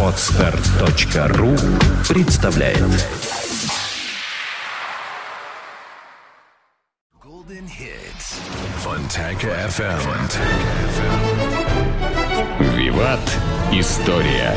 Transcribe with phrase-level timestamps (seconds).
[0.00, 1.56] Отстар.ру
[2.08, 2.78] представляет
[7.20, 8.38] Golden Hits.
[8.84, 10.30] Fontanka FM.
[12.76, 13.18] Виват.
[13.72, 14.54] История.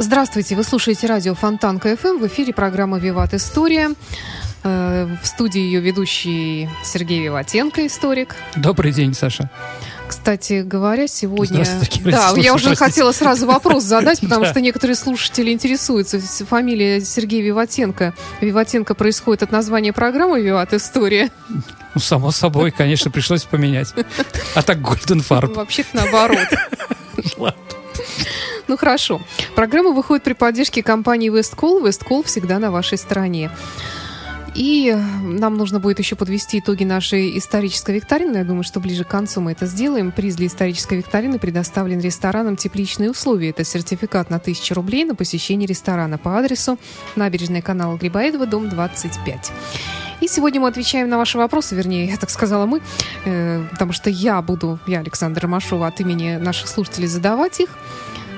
[0.00, 2.18] Здравствуйте, вы слушаете радио Фонтан КФМ.
[2.18, 3.34] В эфире программа «Виват.
[3.34, 3.90] История».
[4.64, 8.36] Э, В студии ее ведущий Сергей Виватенко, историк.
[8.56, 9.50] Добрый день, Саша.
[10.06, 11.64] Кстати говоря, сегодня...
[12.04, 16.20] Да, я уже хотела сразу вопрос задать, потому что некоторые слушатели интересуются.
[16.20, 18.14] Фамилия Сергея Виватенко.
[18.40, 20.74] Виватенко происходит от названия программы «Виват.
[20.74, 21.30] История».
[21.94, 23.94] Ну, само собой, конечно, пришлось поменять.
[24.54, 25.54] А так Golden Farb.
[25.54, 26.46] Вообще-то наоборот.
[28.68, 29.20] Ну хорошо.
[29.54, 31.84] Программа выходит при поддержке компании Весткол.
[31.84, 33.50] Весткол всегда на вашей стороне.
[34.54, 38.38] И нам нужно будет еще подвести итоги нашей исторической викторины.
[38.38, 40.12] Я думаю, что ближе к концу мы это сделаем.
[40.12, 43.50] Приз для исторической викторины предоставлен рестораном «Тепличные условия».
[43.50, 46.78] Это сертификат на 1000 рублей на посещение ресторана по адресу
[47.16, 49.52] набережная канала Грибоедова, дом 25.
[50.20, 52.80] И сегодня мы отвечаем на ваши вопросы, вернее, я так сказала мы,
[53.24, 57.70] э, потому что я буду, я, Александра Ромашова, от имени наших слушателей задавать их.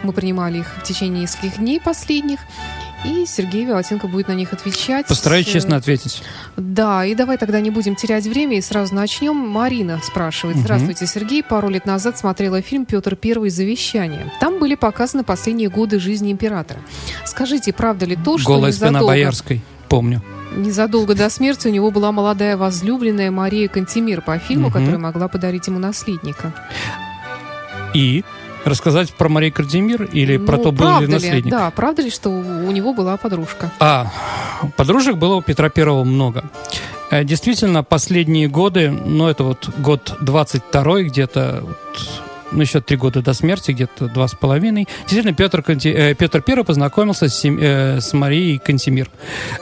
[0.03, 2.41] Мы принимали их в течение нескольких дней последних.
[3.05, 5.07] И Сергей Вилотенко будет на них отвечать.
[5.07, 6.23] Постараюсь Э, честно ответить.
[6.57, 9.37] Да, и давай тогда не будем терять время и сразу начнем.
[9.37, 10.57] Марина спрашивает.
[10.57, 11.43] Здравствуйте, Сергей.
[11.43, 13.51] Пару лет назад смотрела фильм «Петр I.
[13.51, 14.33] Завещание».
[14.41, 16.81] Там были показаны последние годы жизни императора.
[17.27, 19.63] Скажите, правда ли то, что Голая спина незадолго, Боярской.
[19.89, 20.23] Помню.
[20.57, 24.73] незадолго до смерти у него была молодая возлюбленная Мария Кантемир по фильму, Мгм.
[24.73, 26.55] которая могла подарить ему наследника?
[27.93, 28.25] И
[28.65, 31.51] рассказать про Марию Кардемир или про Ну, то, был ли наследник?
[31.51, 33.71] Да, правда ли, что у у него была подружка?
[33.79, 34.11] А,
[34.77, 36.45] подружек было у Петра Первого много.
[37.11, 42.24] Э, Действительно, последние годы, ну, это вот год 22 где-то, вот,
[42.55, 44.87] ну, еще три года до смерти, где-то два с половиной.
[45.03, 49.11] Действительно, Петр, Канти- э, Петр Первый познакомился с, сем- э, с Марией Кантемир.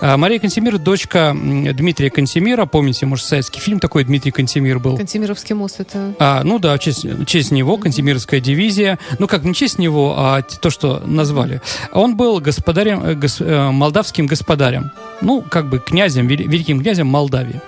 [0.00, 2.66] А Мария Кантемир– дочка Дмитрия Кантемира.
[2.66, 4.96] Помните, может, советский фильм такой «Дмитрий Кантемир» был?
[4.96, 6.14] Кантемировский мост это...
[6.18, 8.98] А, ну да, в честь, в честь него, Кантемировская дивизия.
[9.18, 11.60] Ну, как не честь него, а то, что назвали.
[11.92, 14.90] Он был господарем, э, гос- молдавским господарем.
[15.20, 17.60] Ну, как бы князем, вели- великим князем Молдавии.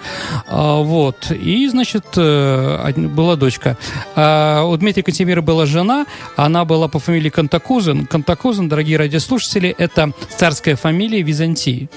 [0.48, 1.30] А, вот.
[1.30, 3.76] И, значит, была дочка.
[4.16, 6.06] А у Дмитрия Кантемира была жена.
[6.34, 8.06] Она была по фамилии Кантакузен.
[8.06, 11.88] Кантакузен, дорогие радиослушатели, это царская фамилия Византии.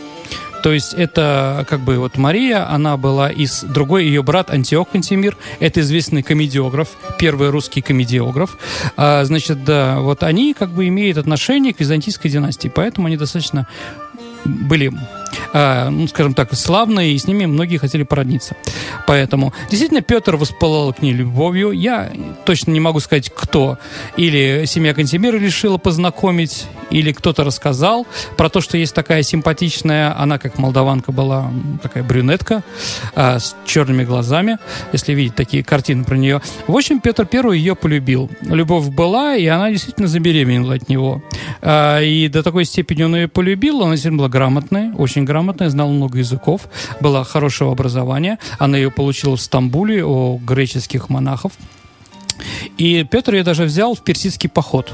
[0.62, 5.36] То есть это как бы вот Мария, она была из другой ее брат Антиох Кантемир,
[5.60, 8.56] это известный комедиограф, первый русский комедиограф.
[8.98, 13.68] А, значит, да, вот они как бы имеют отношение к византийской династии, поэтому они достаточно
[14.46, 14.92] были,
[15.54, 18.56] а, ну, скажем так, славные, и с ними многие хотели породниться.
[19.06, 21.72] Поэтому действительно Петр воспылал к ней любовью.
[21.72, 22.12] Я
[22.46, 23.78] точно не могу сказать, кто.
[24.18, 28.06] Или семья Кантемира решила познакомить, или кто-то рассказал
[28.38, 31.52] про то, что есть такая симпатичная, она как молдаванка была
[31.82, 32.64] такая брюнетка
[33.16, 34.58] а, с черными глазами,
[34.92, 36.42] если видеть такие картины про нее.
[36.68, 38.30] В общем, Петр Первый ее полюбил.
[38.42, 41.22] Любовь была, и она действительно забеременела от него.
[41.62, 45.92] А, и до такой степени он ее полюбил, она действительно была грамотная, очень грамотная, знала
[45.92, 46.68] много языков,
[47.00, 48.40] была хорошего образования.
[48.60, 51.54] Она ее получила в Стамбуле у греческих монахов.
[52.78, 54.94] И Петр ее даже взял в персидский поход.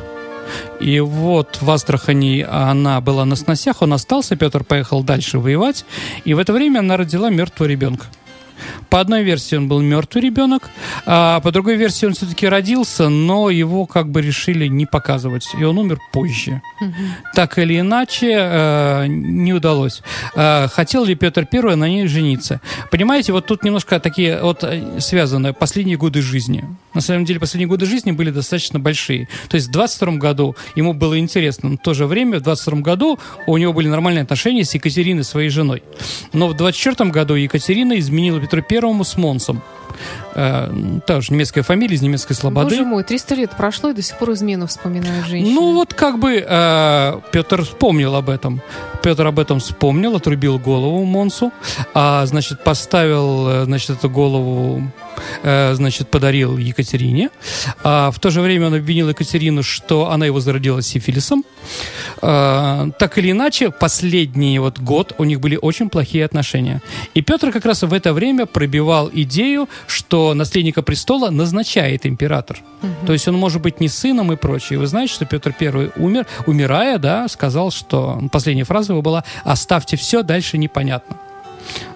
[0.79, 5.85] И вот в Астрахани она была на сносях, он остался, Петр поехал дальше воевать,
[6.25, 8.07] и в это время она родила мертвого ребенка.
[8.93, 10.69] По одной версии он был мертвый ребенок,
[11.07, 15.63] а по другой версии он все-таки родился, но его как бы решили не показывать, и
[15.63, 16.61] он умер позже.
[17.33, 20.03] Так или иначе, э, не удалось.
[20.35, 22.61] Э, хотел ли Петр I на ней жениться?
[22.91, 26.63] Понимаете, вот тут немножко такие вот э, связаны последние годы жизни.
[26.93, 29.27] На самом деле, последние годы жизни были достаточно большие.
[29.49, 32.81] То есть в 22 году ему было интересно, но в то же время, в 22
[32.81, 33.17] году
[33.47, 35.81] у него были нормальные отношения с Екатериной, своей женой.
[36.31, 39.61] Но в 24 году Екатерина изменила Петру Первому с Монсом.
[40.35, 40.71] Э,
[41.05, 42.69] тоже немецкая фамилия из немецкой слободы.
[42.69, 45.53] Боже мой, 300 лет прошло, и до сих пор измену вспоминают женщины.
[45.53, 48.62] Ну, вот как бы э, Петр вспомнил об этом.
[49.03, 51.51] Петр об этом вспомнил, отрубил голову Монсу,
[51.94, 54.81] а, значит, поставил, э, значит, эту голову,
[55.44, 57.29] э, значит, подарил Екатерине.
[57.83, 61.44] А в то же время он обвинил Екатерину, что она его зародила сифилисом.
[62.21, 66.81] А, так или иначе, последний вот год у них были очень плохие отношения.
[67.13, 72.59] И Петр как раз в это время пробивал идею, что наследника престола назначает император.
[73.06, 74.80] То есть он может быть не сыном и прочее.
[74.80, 79.97] Вы знаете, что Петр I умер, умирая, да, сказал, что последняя фраза его была «оставьте
[79.97, 81.18] все, дальше непонятно».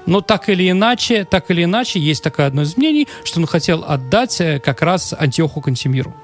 [0.06, 3.84] Но так или иначе, так или иначе, есть такое одно из мнений, что он хотел
[3.86, 6.16] отдать э, как раз Антиоху Кантемиру.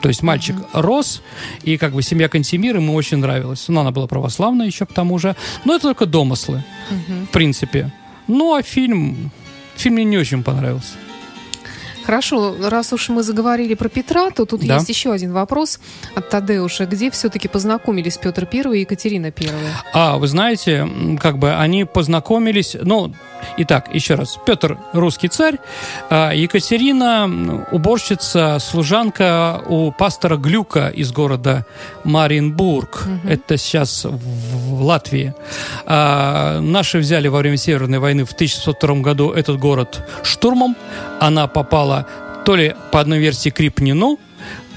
[0.00, 0.80] То есть мальчик mm-hmm.
[0.80, 1.22] рос,
[1.62, 3.68] и как бы семья Кантемира ему очень нравилась.
[3.68, 5.36] Но она была православная еще к тому же.
[5.64, 7.26] Но это только домыслы, mm-hmm.
[7.26, 7.92] в принципе.
[8.26, 9.30] Ну, а фильм...
[9.76, 10.94] Фильм мне не очень понравился.
[12.04, 14.74] Хорошо, раз уж мы заговорили про Петра, то тут да.
[14.74, 15.80] есть еще один вопрос
[16.14, 16.86] от Тадеуша.
[16.86, 19.50] Где все-таки познакомились Петр I и Екатерина I?
[19.92, 20.88] А, вы знаете,
[21.20, 23.12] как бы они познакомились, ну,
[23.56, 24.38] Итак, еще раз.
[24.46, 25.58] Петр– русский царь,
[26.08, 31.66] а Екатерина– уборщица, служанка у пастора Глюка из города
[32.04, 33.06] Мариенбург.
[33.06, 33.28] Угу.
[33.28, 35.34] Это сейчас в Латвии.
[35.86, 40.76] А наши взяли во время Северной войны в 1602 году этот город штурмом.
[41.18, 41.89] Она попала
[42.44, 44.18] то ли по одной версии к Рипнину,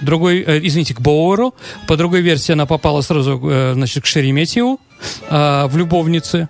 [0.01, 1.53] другой, э, извините, к Боуэру,
[1.87, 4.79] по другой версии она попала сразу, э, значит, к Шереметьеву
[5.29, 6.49] э, в любовнице.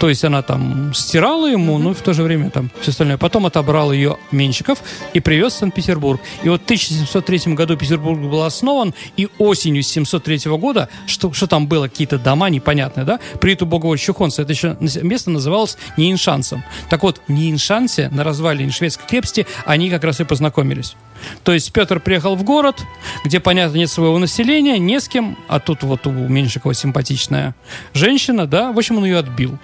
[0.00, 3.18] То есть она там стирала ему, ну и в то же время там все остальное.
[3.18, 4.82] Потом отобрал ее Менщиков
[5.12, 6.22] и привез в Санкт-Петербург.
[6.42, 11.68] И вот в 1703 году Петербург был основан, и осенью 703 года, что, что там
[11.68, 16.64] было, какие-то дома непонятные, да, приюту Богового Чухонца, это еще место называлось Неиншансом.
[16.88, 20.96] Так вот, в на развалине шведской крепости, они как раз и познакомились.
[21.42, 22.82] То есть Петр приехал в город,
[23.24, 27.54] где, понятно, нет своего населения, не с кем, а тут вот у Меньшикова симпатичная
[27.94, 29.58] женщина, да, в общем, он ее отбил.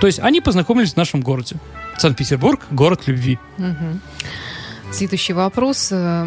[0.00, 1.56] То есть они познакомились в нашем городе.
[1.98, 3.38] Санкт-Петербург– город любви.
[3.58, 4.00] Угу.
[4.92, 5.88] Следующий вопрос.
[5.92, 6.26] Э,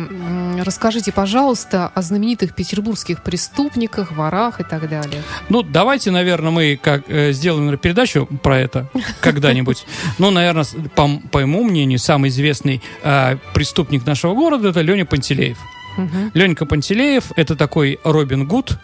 [0.63, 5.21] расскажите, пожалуйста, о знаменитых петербургских преступниках, ворах и так далее.
[5.49, 8.89] Ну, давайте, наверное, мы как э, сделаем передачу про это
[9.21, 9.85] когда-нибудь.
[10.19, 10.65] Ну, наверное,
[10.95, 15.57] по, по моему мнению, самый известный э, преступник нашего города это Леня Пантелеев.
[15.97, 16.31] Угу.
[16.33, 18.77] Ленька Пантелеев– это такой Робин Гуд,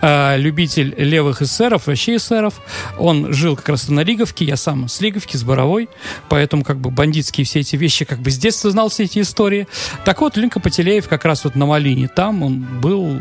[0.00, 2.54] э, любитель левых эсеров, вообще эсеров.
[2.98, 5.88] Он жил как раз на Лиговке, я сам с Лиговки, с Боровой,
[6.28, 9.66] поэтому как бы бандитские все эти вещи, как бы с детства знал все эти истории.
[10.04, 13.18] Так вот, Ленька Пантелеев как раз вот на Малине, там он был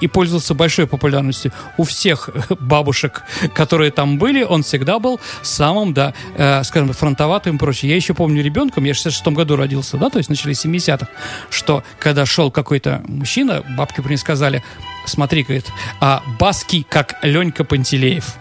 [0.00, 3.22] и пользовался большой популярностью у всех бабушек,
[3.54, 4.42] которые там были.
[4.42, 7.90] Он всегда был самым, да, э, скажем, фронтоватым и прочее.
[7.90, 11.08] Я еще помню ребенком, я в 66 году родился, да, то есть начали 70-х,
[11.50, 14.62] что когда шел какой-то мужчина, бабки мне сказали,
[15.06, 15.66] смотри, говорит,
[16.00, 18.34] а баски, как Ленька Пантелеев.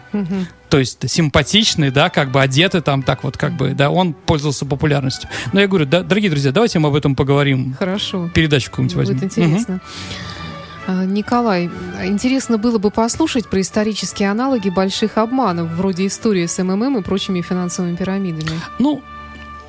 [0.69, 4.65] То есть симпатичный, да, как бы одеты там так вот, как бы, да, он пользовался
[4.65, 5.29] популярностью.
[5.53, 7.75] Но я говорю, да, дорогие друзья, давайте мы об этом поговорим.
[7.77, 8.29] Хорошо.
[8.33, 9.19] Передачу какую-нибудь возьмем.
[9.19, 9.75] Будет интересно.
[9.75, 9.83] Угу.
[10.87, 11.69] А, Николай,
[12.03, 17.41] интересно было бы послушать про исторические аналоги больших обманов, вроде истории с МММ и прочими
[17.41, 18.59] финансовыми пирамидами.
[18.77, 19.01] Ну,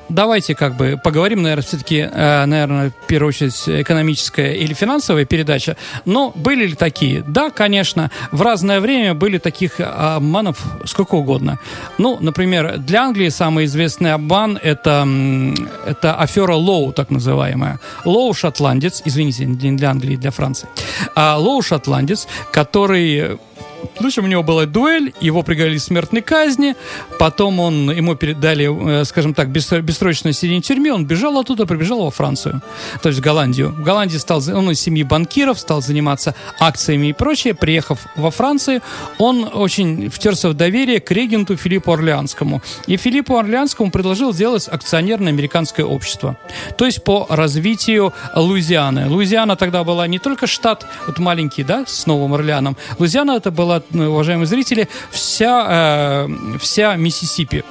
[0.09, 5.75] давайте как бы поговорим, наверное, все-таки, э, наверное, в первую очередь, экономическая или финансовая передача.
[6.05, 7.23] Но были ли такие?
[7.27, 8.11] Да, конечно.
[8.31, 11.59] В разное время были таких обманов сколько угодно.
[11.97, 15.07] Ну, например, для Англии самый известный обман это,
[15.85, 17.79] это афера Лоу, так называемая.
[18.05, 20.67] Лоу шотландец, извините, не для Англии, для Франции.
[21.15, 23.37] А Лоу шотландец, который
[23.99, 26.75] в общем, у него была дуэль, его приговорили к смертной казни,
[27.19, 32.03] потом он, ему передали, э, скажем так, бессрочное сидение в тюрьме, он бежал оттуда, прибежал
[32.03, 32.61] во Францию,
[33.01, 33.71] то есть в Голландию.
[33.71, 37.53] В Голландии стал, он из семьи банкиров, стал заниматься акциями и прочее.
[37.53, 38.81] Приехав во Францию,
[39.17, 42.61] он очень втерся в доверие к регенту Филиппу Орлеанскому.
[42.87, 46.37] И Филиппу Орлеанскому предложил сделать акционерное американское общество.
[46.77, 49.09] То есть по развитию Луизианы.
[49.09, 52.77] Луизиана тогда была не только штат, вот маленький, да, с Новым Орлеаном.
[52.99, 57.63] Луизиана это была была, ну, уважаемые зрители, вся, э, вся Миссисипи.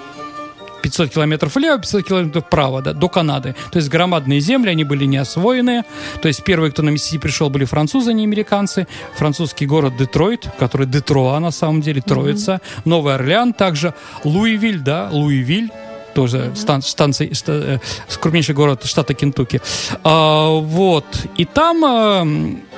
[0.82, 3.54] 500 километров влево, 500 километров вправо, да, до Канады.
[3.72, 5.82] То есть громадные земли, они были не освоенные.
[6.22, 8.86] То есть первые, кто на Миссисипи пришел, были французы, а не американцы.
[9.16, 12.52] Французский город Детройт, который Детроа на самом деле, Троица.
[12.52, 12.82] Mm-hmm.
[12.84, 13.94] Новый Орлеан также.
[14.24, 15.70] Луивиль, да, Луивиль
[16.14, 16.56] тоже mm-hmm.
[16.56, 17.78] стан, станция, ста, э,
[18.20, 19.60] крупнейший город штата Кентукки.
[20.04, 21.04] А, вот.
[21.36, 22.75] И там э,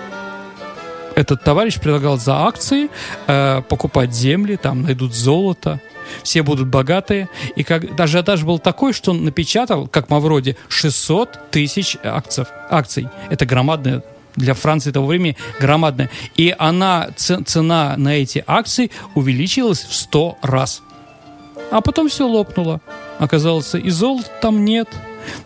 [1.19, 2.91] этот товарищ предлагал за акции
[3.27, 5.81] э, покупать земли, там найдут золото,
[6.23, 7.29] все будут богатые.
[7.57, 12.45] И как, даже ажиотаж был такой, что он напечатал, как Мавроди, 600 тысяч акций.
[12.71, 13.09] акций.
[13.31, 14.05] Это громадная
[14.37, 16.09] для Франции того времени громадная.
[16.37, 20.83] И она, цена на эти акции увеличилась в 100 раз.
[21.73, 22.81] А потом все лопнуло.
[23.19, 24.89] Оказалось, и золота там нет,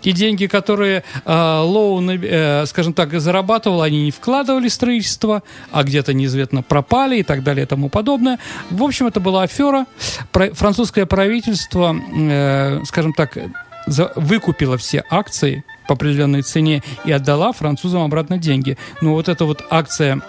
[0.01, 5.83] те деньги, которые э, Лоу, э, скажем так, зарабатывал, они не вкладывали в строительство, а
[5.83, 8.39] где-то неизвестно пропали и так далее и тому подобное.
[8.71, 9.87] В общем, это была афера.
[10.31, 13.37] Про, французское правительство, э, скажем так,
[13.87, 18.79] за, выкупило все акции по определенной цене и отдала французам обратно деньги.
[19.01, 20.21] Но вот эта вот акция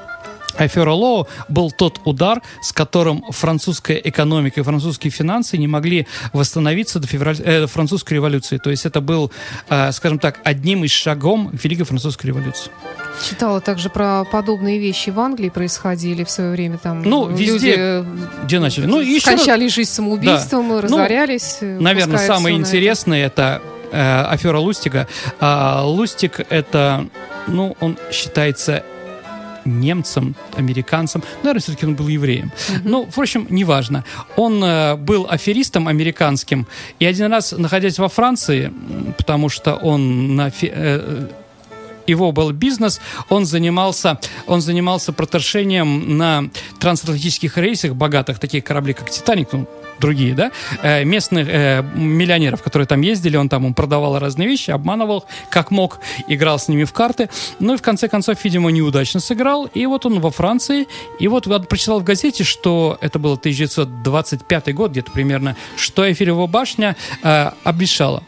[0.58, 7.00] Афера Лоу был тот удар, с которым французская экономика и французские финансы не могли восстановиться
[7.00, 7.38] до февраль...
[7.44, 8.58] э, французской революции.
[8.58, 9.32] То есть это был,
[9.70, 12.72] э, скажем так, одним из шагом Великой французской революции.
[13.30, 16.78] Читала также про подобные вещи в Англии происходили в свое время.
[16.78, 18.06] Там Ну, люди везде,
[18.44, 18.86] Где начали?
[18.86, 20.76] Ну, еще раз- кончали жизнь самоубийством, Да.
[20.76, 21.58] Ну, разорялись.
[21.62, 22.70] э, Наверное, самое на это.
[22.70, 25.08] интересное это э, афера Лустига.
[25.40, 27.08] А, Лустик это,
[27.48, 28.84] ну, он считается
[29.66, 31.24] немцем, американцем.
[31.44, 32.52] Наверное, все-таки он был евреем.
[32.84, 34.04] Ну, в общем, неважно.
[34.36, 36.68] Он э, был аферистом американским.
[37.00, 38.72] И один раз, находясь во Франции,
[39.18, 41.28] потому что он на э,
[42.08, 49.10] его был бизнес, он занимался, он занимался проторжением на трансатлантических рейсах богатых, таких кораблей, как
[49.10, 49.68] «Титаник», ну,
[50.04, 54.70] другие, да, э, местных э, миллионеров, которые там ездили, он там им продавал разные вещи,
[54.70, 57.30] обманывал как мог, играл с ними в карты,
[57.60, 60.88] ну и в конце концов, видимо, неудачно сыграл, и вот он во Франции,
[61.20, 66.48] и вот я прочитал в газете, что это было 1925 год где-то примерно, что Эйфелева
[66.48, 68.24] башня э, обвешала.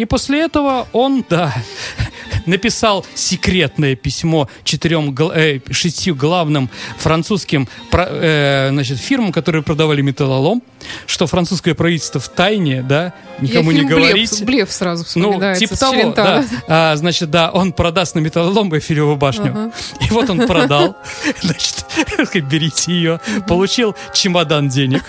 [0.00, 1.52] И после этого он, да,
[2.46, 10.62] написал секретное письмо четырем, э, шестью главным французским э, значит, фирмам, которые продавали металлолом,
[11.06, 14.44] что французское правительство в тайне, да, никому Я не говорить.
[14.44, 15.60] Блеф сразу Ну, вспоминается.
[15.66, 16.44] типа того, да.
[16.68, 19.50] А, значит, да, он продаст на металлолом Эйфелеву башню.
[19.50, 19.72] Ага.
[20.00, 20.96] И вот он продал.
[21.42, 21.84] Значит,
[22.50, 23.20] берите ее.
[23.46, 25.02] Получил чемодан денег.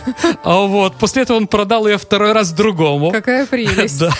[0.43, 3.11] А вот, после этого он продал ее второй раз другому.
[3.11, 4.01] Какая прелесть.
[4.01, 4.11] Да.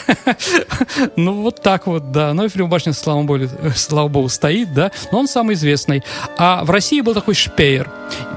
[1.16, 2.34] Ну, вот так вот, да.
[2.34, 4.92] Но Эйфелева башня, слава богу, слава богу, стоит, да.
[5.12, 6.04] Но он самый известный.
[6.38, 7.90] А в России был такой Шпеер.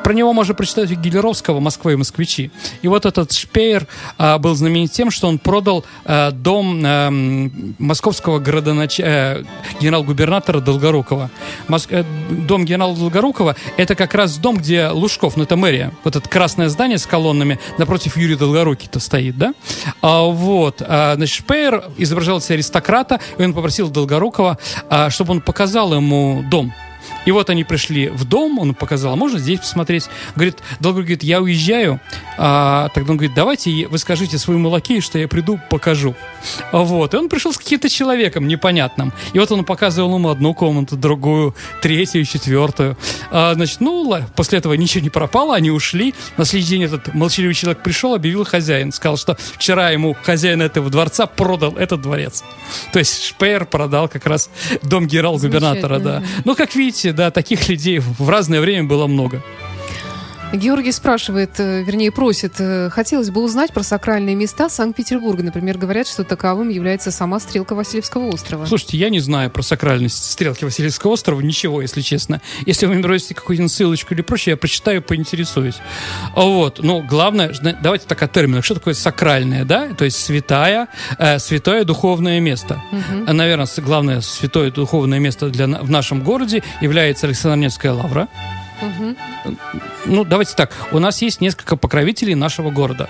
[0.03, 2.51] Про него можно прочитать у Гелеровского «Москва и москвичи».
[2.83, 3.87] И вот этот Шпеер
[4.19, 9.01] а, был знаменит тем, что он продал а, дом эм, московского городонач...
[9.01, 9.45] э,
[9.81, 11.31] генерал-губернатора Долгорукова.
[11.69, 16.17] Мос- э, Дом генерала Долгорукова– это как раз дом, где Лужков, ну это мэрия, вот
[16.17, 19.55] это красное здание с колоннами напротив Юрия Долгоруки-то стоит, да?
[20.03, 24.59] А, вот, а, значит, Шпеер изображал аристократа, и он попросил Долгорукова,
[24.89, 26.73] а, чтобы он показал ему дом.
[27.25, 30.09] И вот они пришли в дом, он показал, «А можно здесь посмотреть.
[30.35, 32.01] Говорит, Долгорукий говорит, я уезжаю.
[32.37, 36.15] А, тогда он говорит, давайте вы скажите своему лакею, что я приду, покажу.
[36.73, 39.13] Вот, и он пришел с каким-то человеком непонятным.
[39.33, 42.97] И вот он показывал ему одну комнату, другую, третью, четвертую.
[43.31, 46.15] А, значит, ну, после этого ничего не пропало, они ушли.
[46.37, 48.93] На следующий день этот молчаливый человек пришел, объявил хозяин.
[48.93, 52.45] Сказал, что вчера ему хозяин этого дворца продал этот дворец.
[52.93, 54.51] То есть Шпеер продал как раз
[54.83, 56.23] дом генерал-губернатора, да.
[56.45, 59.43] Ну, как видите, да, таких людей в разное время было много.
[60.53, 65.43] Георгий спрашивает, э, вернее просит, э, хотелось бы узнать про сакральные места Санкт-Петербурга.
[65.43, 68.65] Например, говорят, что таковым является сама стрелка Васильевского острова.
[68.65, 72.41] Слушайте, я не знаю про сакральность стрелки Васильевского острова ничего, если честно.
[72.67, 75.77] Если вы мне бросите какую-нибудь ссылочку или прочее, я прочитаю, поинтересуюсь.
[76.37, 76.79] А Вот.
[76.85, 78.65] Ну, главное, давайте так о терминах.
[78.65, 79.89] Что такое сакральное, да?
[79.89, 80.87] То есть святая,
[81.19, 82.81] э, святое духовное место.
[83.27, 88.29] А, Наверное, с- главное святое духовное место для, в нашем городе является Александр-Невская лавра.
[90.07, 90.73] Ну, давайте так.
[90.93, 93.09] У нас есть несколько покровителей нашего города.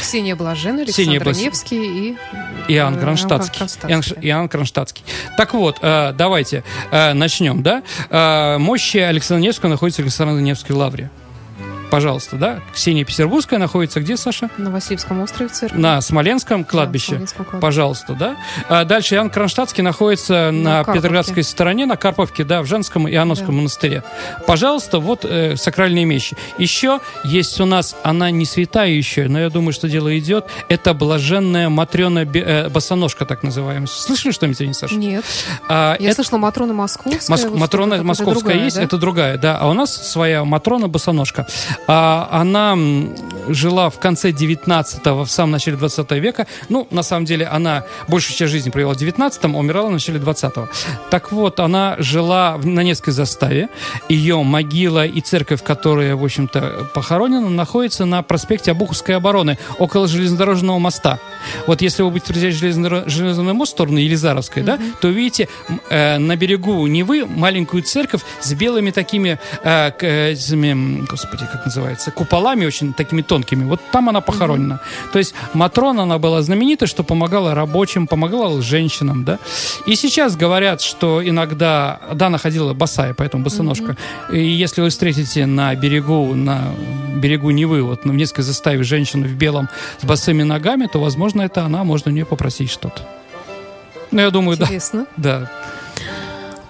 [0.00, 0.36] Ксения
[0.84, 2.16] Ксения Александр Блаж- Невский и
[2.68, 3.56] Иоанн э, Кронштадтский.
[3.58, 4.26] Кронштадтский, Иоанн.
[4.26, 5.04] Иоанн Кронштадтский.
[5.38, 7.82] Так вот, э, давайте э, начнем, да?
[8.58, 11.10] Мощи Александра Невского находится в Александро-Невской лавре.
[11.90, 12.60] Пожалуйста, да?
[12.74, 14.50] Ксения Петербургская находится где, Саша?
[14.58, 15.78] На Васильевском острове церковь.
[15.78, 17.06] На Смоленском кладбище.
[17.12, 17.60] Смоленском кладбище.
[17.62, 18.36] Пожалуйста, да?
[18.68, 20.98] А дальше Иоанн Кронштадтский находится на, Карповке.
[21.00, 23.52] Петроградской стороне, на Карповке, да, в Женском Иоанновском Да.
[23.52, 24.02] монастыре.
[24.46, 26.36] Пожалуйста, вот э, сакральные вещи.
[26.58, 30.92] Еще есть у нас, она не святая еще, но я думаю, что дело идет, это
[30.94, 33.86] блаженная Матрена э, Босоножка, так называемая.
[33.86, 34.94] Слышали что-нибудь о ней, Саша?
[34.96, 35.24] Нет.
[35.68, 37.32] А, Я это- слышала Матрона Московская.
[37.34, 38.82] Мос- вот Матрона московская другая, есть, да?
[38.82, 39.58] это другая, да.
[39.58, 41.46] А у нас своя Матрона Босоножка.
[41.86, 42.76] А, она
[43.48, 46.46] жила в конце 19-го, в самом начале 20 века.
[46.68, 50.18] Ну, на самом деле, она большую часть жизни провела в 19-м, а умирала в начале
[50.18, 50.68] 20-го.
[51.10, 53.68] Так вот, она жила на Невской заставе.
[54.08, 60.78] Ее могила и церковь, которая, в общем-то, похоронена, находится на проспекте Обуховской обороны, около железнодорожного
[60.78, 61.18] моста.
[61.66, 65.48] Вот если вы будете приезжать в железнодоро- железный мост в сторону Елизаровской, да, то увидите
[65.90, 70.34] э, на берегу Невы маленькую церковь с белыми такими, э, к- э,
[71.10, 73.64] господи, как называется, куполами очень такими тонкими.
[73.64, 74.80] Вот там она похоронена.
[75.12, 79.38] То есть Матрона, она была знаменита, что помогала рабочим, помогала женщинам, да.
[79.86, 83.96] И сейчас говорят, что иногда, да, она ходила босая, поэтому босоножка.
[84.32, 86.74] И если вы встретите на берегу, на
[87.16, 89.68] берегу Невы, вот в несколько заставе женщину в белом
[90.00, 93.02] с босыми ногами, то, возможно, это она, можно у нее попросить что-то.
[94.10, 94.64] Ну, я думаю, да.
[94.64, 95.06] Интересно.
[95.16, 95.50] Да.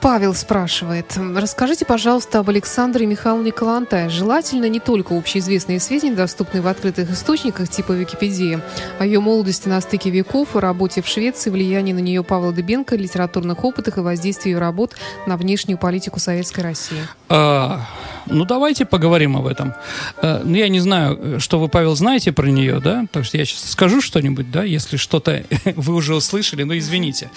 [0.06, 1.18] Павел спрашивает.
[1.34, 4.08] Расскажите, пожалуйста, об Александре Михайловне Калантай.
[4.08, 8.60] Желательно не только общеизвестные сведения, доступные в открытых источниках типа Википедии,
[9.00, 12.94] о ее молодости на стыке веков, о работе в Швеции, влиянии на нее Павла Дыбенко,
[12.94, 14.94] литературных опытах и воздействии ее работ
[15.26, 17.00] на внешнюю политику Советской России.
[17.28, 17.84] А,
[18.26, 19.74] ну, давайте поговорим об этом.
[20.22, 23.06] А, ну, я не знаю, что вы, Павел, знаете про нее, да?
[23.10, 27.28] Так что я сейчас скажу что-нибудь, да, если что-то вы уже услышали, ну, извините.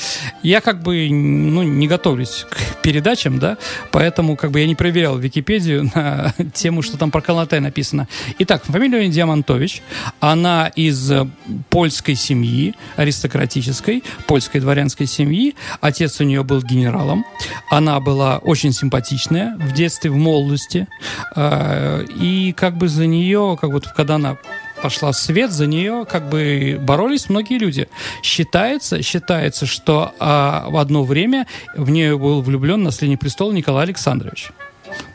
[0.43, 3.57] Я как бы, ну, не готовлюсь к передачам, да,
[3.91, 8.07] поэтому как бы я не проверял Википедию на тему, что там про Калантай написано.
[8.39, 9.81] Итак, фамилия Диамантович.
[10.19, 11.27] Она из э,
[11.69, 15.55] польской семьи, аристократической, польской дворянской семьи.
[15.81, 17.25] Отец у нее был генералом.
[17.69, 20.87] Она была очень симпатичная в детстве, в молодости.
[21.35, 24.37] А, и как бы за нее, как вот когда она
[24.81, 27.87] пошла в свет, за нее как бы боролись многие люди.
[28.23, 34.51] Считается, считается, что а, в одно время в нее был влюблен наследник престола Николай Александрович.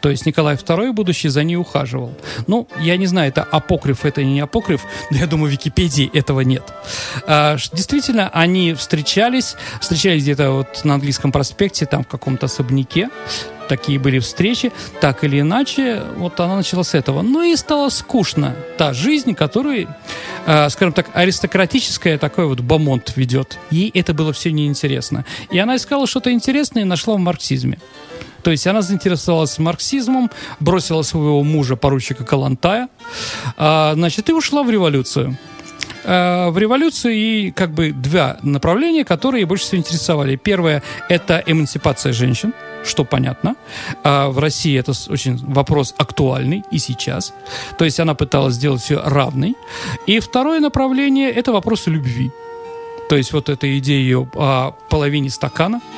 [0.01, 2.15] То есть Николай II, будущий, за ней ухаживал.
[2.47, 6.41] Ну, я не знаю, это апокриф, это не апокриф, но я думаю, в Википедии этого
[6.41, 6.63] нет.
[7.27, 13.09] А, действительно, они встречались, встречались где-то вот на английском проспекте, там в каком-то особняке,
[13.69, 17.23] такие были встречи, так или иначе, вот она начала с этого.
[17.23, 19.89] Ну и стало скучно та жизнь, которую,
[20.47, 23.59] э, скажем так, аристократическая такой вот бомонд ведет.
[23.71, 25.25] Ей это было все неинтересно.
[25.51, 27.79] И она искала что-то интересное и нашла в марксизме.
[28.45, 32.89] То есть она заинтересовалась марксизмом, бросила своего мужа, поручика Калантая,
[33.57, 35.39] а, значит, и ушла в революцию
[36.05, 40.37] а, в революцию и как бы два направления, которые больше всего интересовали.
[40.37, 42.53] Первое– это эмансипация женщин,
[42.85, 43.57] что понятно.
[44.03, 47.33] А в России это очень вопрос актуальный и сейчас.
[47.79, 49.57] То есть она пыталась сделать все равной.
[50.07, 52.31] И второе направление– это вопрос любви.
[53.09, 55.81] То есть вот эта идея ее о половине стакана–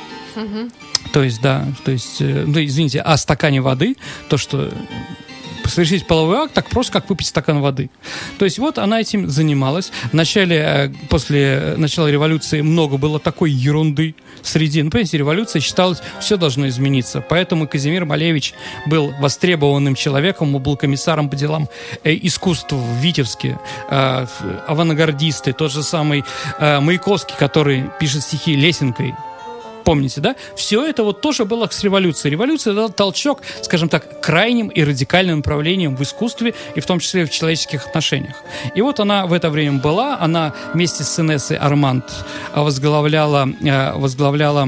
[1.13, 3.95] то есть, да, то есть, э, ну, извините, о стакане воды,
[4.29, 4.71] то, что
[5.69, 7.89] совершить половой акт так просто, как выпить стакан воды.
[8.37, 9.91] То есть вот она этим занималась.
[10.11, 16.01] В начале, э, после начала революции много было такой ерунды среди, ну, понимаете, революция считалась,
[16.19, 17.21] все должно измениться.
[17.21, 18.53] Поэтому Казимир Малевич
[18.85, 21.69] был востребованным человеком, он был комиссаром по делам
[22.03, 24.27] э, искусств в Витебске, э,
[24.67, 26.23] авангардисты, тот же самый
[26.59, 29.13] э, Маяковский, который пишет стихи лесенкой,
[29.87, 30.35] помните, да?
[30.57, 32.33] Все это вот тоже было с революцией.
[32.33, 37.25] Революция дала толчок, скажем так, крайним и радикальным направлением в искусстве и в том числе
[37.25, 38.35] в человеческих отношениях.
[38.75, 42.03] И вот она в это время была, она вместе с Инессой Арманд
[42.53, 44.67] возглавляла, э, возглавляла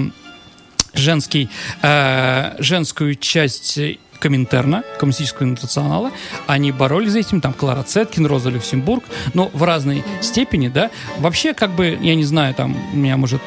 [0.93, 1.49] женский,
[1.81, 3.77] э, женскую часть
[4.19, 6.11] Коминтерна, Коммунистического интернационала,
[6.47, 9.03] они боролись за этим, там Клара Цеткин, Роза Люксембург,
[9.33, 10.91] но в разной степени, да.
[11.17, 13.41] Вообще, как бы, я не знаю, там, меня может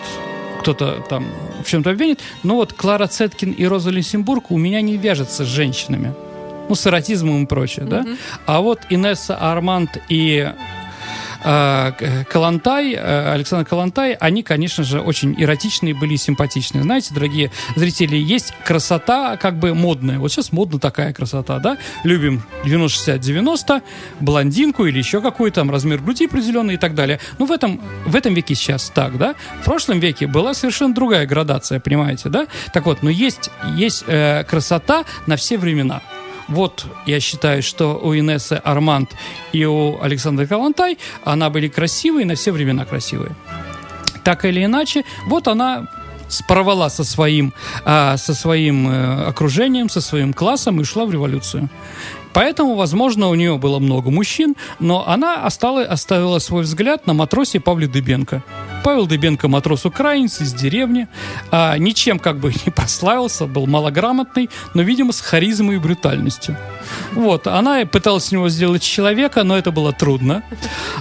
[0.62, 1.26] кто-то там
[1.64, 5.48] в чем-то обвинит, но вот Клара Цеткин и Роза Люксембург у меня не вяжется с
[5.48, 6.14] женщинами.
[6.68, 7.88] Ну, с эротизмом и прочее, mm-hmm.
[7.88, 8.06] да?
[8.46, 10.52] А вот Инесса Арманд и
[11.42, 16.82] Калантай, э, Александр Калантай, они, конечно же, очень эротичные были и симпатичные.
[16.82, 20.18] Знаете, дорогие зрители, есть красота как бы модная.
[20.18, 21.78] Вот сейчас модна такая красота, да?
[22.04, 23.82] Любим 90-60-90,
[24.20, 27.20] блондинку или еще какой-то там размер груди определенный и так далее.
[27.38, 29.34] Ну, в этом, в этом веке сейчас так, да?
[29.60, 32.46] В прошлом веке была совершенно другая градация, понимаете, да?
[32.72, 36.02] Так вот, но есть, есть э, красота на все времена.
[36.48, 39.10] Вот я считаю, что у Инессы Арманд
[39.52, 43.32] и у Александра Калантай она были красивые, на все времена красивые.
[44.24, 45.88] Так или иначе, вот она
[46.48, 47.52] порвала со своим,
[47.84, 51.68] а, со своим э, окружением, со своим классом и шла в революцию.
[52.32, 57.60] Поэтому, возможно, у нее было много мужчин, но она остала, оставила свой взгляд на матросе
[57.60, 58.42] Павле Дыбенко.
[58.82, 61.06] Павел Дыбенко матрос украинец из деревни,
[61.50, 66.56] а, ничем как бы не прославился, был малограмотный, но, видимо, с харизмой и брутальностью.
[67.12, 70.42] Вот, она пыталась с него сделать человека, но это было трудно.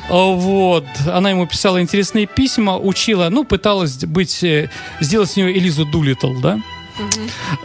[0.10, 5.86] Вот, она ему писала интересные письма, учила, ну, пыталась быть, э, сделать с нее Элизу
[5.86, 6.60] Дулитл, да?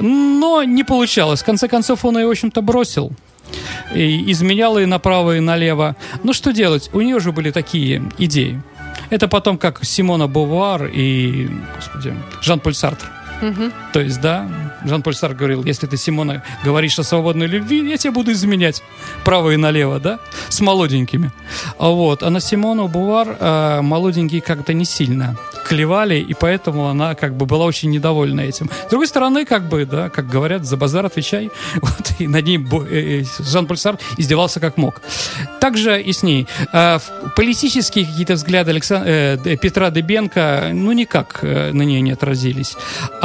[0.00, 1.42] Но не получалось.
[1.42, 3.12] В конце концов, он ее, в общем-то, бросил
[3.94, 5.96] и изменяла и направо, и налево.
[6.22, 6.90] Ну, что делать?
[6.92, 8.60] У нее же были такие идеи.
[9.10, 13.15] Это потом как Симона Бовуар и, господи, Жан-Поль Сартр.
[13.42, 13.72] Угу.
[13.92, 14.48] То есть, да,
[14.84, 18.82] Жан-Поль Сартр говорил, если ты, Симона, говоришь о свободной любви, я тебя буду изменять
[19.24, 20.18] право и налево, да,
[20.48, 21.30] с молоденькими.
[21.78, 27.14] А вот, а на Симону Бувар э, молоденькие как-то не сильно клевали, и поэтому она
[27.14, 28.70] как бы была очень недовольна этим.
[28.86, 31.50] С другой стороны, как бы, да, как говорят, за базар отвечай.
[31.86, 35.00] Вот, и над ней э, э, Жан-Поль Сар издевался как мог.
[35.60, 36.46] Также и с ней.
[36.72, 36.98] А,
[37.36, 42.76] политические какие-то взгляды Александра, э, Петра Дебенко, ну, никак на нее не отразились.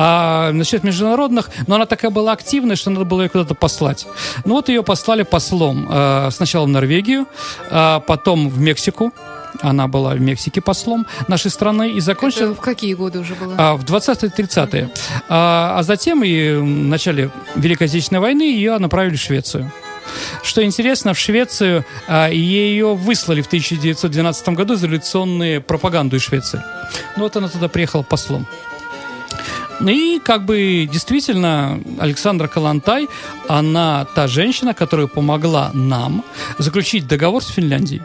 [0.04, 4.08] А насчет международных, но она такая была активная, что надо было ее куда-то послать.
[4.46, 5.88] Ну, вот ее послали послом.
[6.32, 7.28] Сначала в Норвегию,
[7.70, 9.14] а потом в Мексику,
[9.60, 12.52] она была в Мексике послом нашей страны и закончила...
[12.52, 13.56] Это в какие годы уже было?
[13.58, 14.90] А, в 20-30-е.
[15.30, 19.72] А, а затем и в начале Великой Отечественной войны ее направили в Швецию.
[20.44, 26.62] Что интересно, в Швецию а, ее выслали в 1912 году за революционную пропаганду из Швеции.
[27.18, 28.48] Ну вот она туда приехала послом.
[29.88, 33.08] И как бы действительно Александра Калантай,
[33.48, 36.24] она та женщина, которая помогла нам
[36.58, 38.02] заключить договор с Финляндией.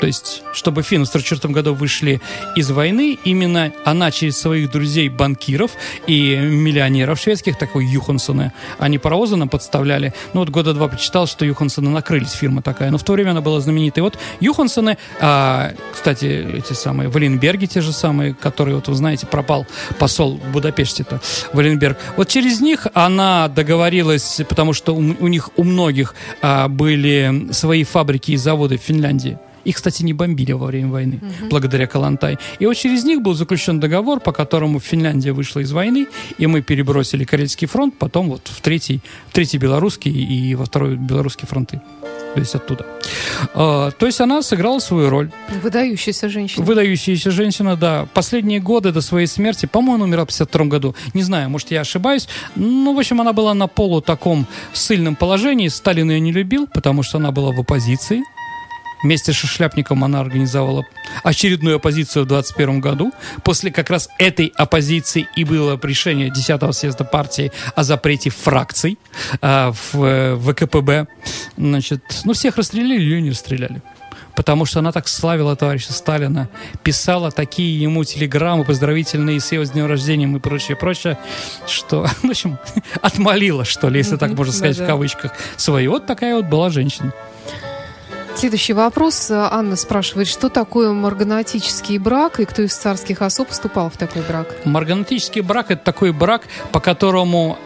[0.00, 2.20] То есть, чтобы финны в 1944 году вышли
[2.56, 5.72] из войны, именно она через своих друзей-банкиров
[6.06, 10.14] и миллионеров шведских, такой Юхансона, они паровозы нам подставляли.
[10.34, 12.90] Ну вот года два почитал, что Юхансоны накрылись, фирма такая.
[12.90, 14.02] Но в то время она была знаменитой.
[14.02, 16.26] Вот Юхансоны, а, кстати,
[16.58, 19.66] эти самые Валенберги те же самые, которые, вот вы знаете, пропал
[19.98, 21.20] посол в Будапеште-то,
[21.52, 21.98] Валенберг.
[22.16, 27.84] Вот через них она договорилась, потому что у, у них у многих а, были свои
[27.84, 29.38] фабрики и заводы в Финляндии.
[29.64, 31.48] Их, кстати, не бомбили во время войны, угу.
[31.50, 32.38] благодаря Калантай.
[32.58, 36.06] И вот через них был заключен договор, по которому Финляндия вышла из войны,
[36.38, 40.96] и мы перебросили Карельский фронт, потом вот в третий, в третий белорусский и во второй
[40.96, 41.80] белорусский фронты
[42.34, 42.86] то есть оттуда.
[43.54, 45.30] А, то есть она сыграла свою роль.
[45.62, 46.64] Выдающаяся женщина.
[46.64, 48.06] Выдающаяся женщина, да.
[48.14, 50.94] Последние годы до своей смерти, по-моему, умерла в 52 году.
[51.14, 52.28] Не знаю, может, я ошибаюсь.
[52.54, 55.68] Ну, в общем, она была на полу таком сильном положении.
[55.68, 58.22] Сталин ее не любил, потому что она была в оппозиции.
[59.02, 60.84] Вместе с Шляпником она организовала
[61.22, 63.12] очередную оппозицию в 21 году.
[63.44, 68.98] После как раз этой оппозиции и было решение 10-го съезда партии о запрете фракций
[69.40, 71.06] э, в, в ВКПБ.
[71.56, 73.82] Значит, ну, всех расстреляли, ее не расстреляли
[74.38, 76.48] потому что она так славила товарища Сталина,
[76.84, 81.18] писала такие ему телеграммы поздравительные с его с днем рождения и прочее, прочее,
[81.66, 82.56] что, в общем,
[83.02, 85.90] отмолила, что ли, если так можно сказать, в кавычках, свою.
[85.90, 87.12] Вот такая вот была женщина.
[88.38, 89.32] Следующий вопрос.
[89.32, 94.54] Анна спрашивает, что такое марганатический брак и кто из царских особ вступал в такой брак?
[94.64, 97.58] Марганатический брак– это такой брак, по которому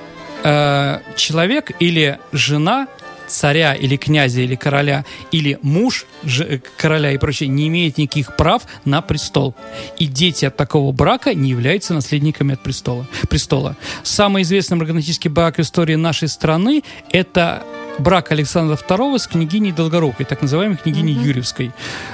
[0.42, 2.86] э, человек или жена
[3.26, 8.62] царя или князя или короля или муж ж, короля и прочее не имеет никаких прав
[8.86, 9.54] на престол.
[9.98, 13.06] И дети от такого брака не являются наследниками от престола.
[13.28, 13.76] престола.
[14.04, 16.82] Самый известный марганатический брак в истории нашей страны–
[17.12, 17.62] это
[17.98, 21.26] брак Александра II с княгиней Долгорукой, так называемой княгиней mm-hmm.
[21.26, 21.72] Юрьевской.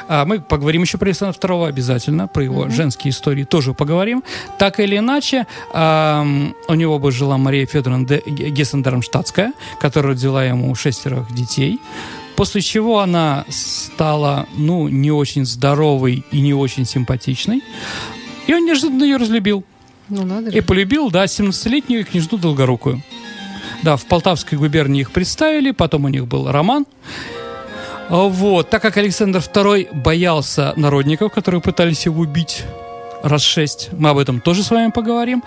[0.09, 2.71] А мы поговорим еще про Александра II обязательно, про его mm-hmm.
[2.71, 4.23] женские истории тоже поговорим.
[4.59, 6.27] Так или иначе, а,
[6.69, 11.81] у него бы жила Мария Федоровна Гессен-Дармштадтская, которая родила ему шестерых детей.
[12.37, 17.63] После чего она стала, ну, не очень здоровой и не очень симпатичной.
[18.47, 19.65] И он неожиданно ее разлюбил.
[20.09, 20.57] Ну, надо же.
[20.57, 23.03] И полюбил, да, 17-летнюю княжну Долгорукую.
[23.83, 26.87] Да, в Полтавской губернии их представили, потом у них был роман.
[28.09, 32.65] Вот, так как Александр II боялся народников, которые пытались его убить,
[33.23, 33.91] раз шесть.
[33.93, 35.43] Мы об этом тоже с вами поговорим.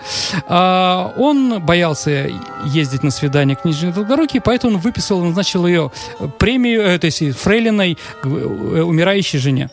[0.46, 2.30] А, он боялся
[2.66, 5.90] ездить на свидание к Нижней Долгоруки, поэтому он выписал, назначил ее
[6.38, 9.70] премию, э, то есть фрейлиной э, умирающей жене.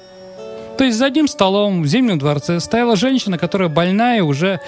[0.77, 4.61] То есть за одним столом в Зимнем дворце стояла женщина, которая больная уже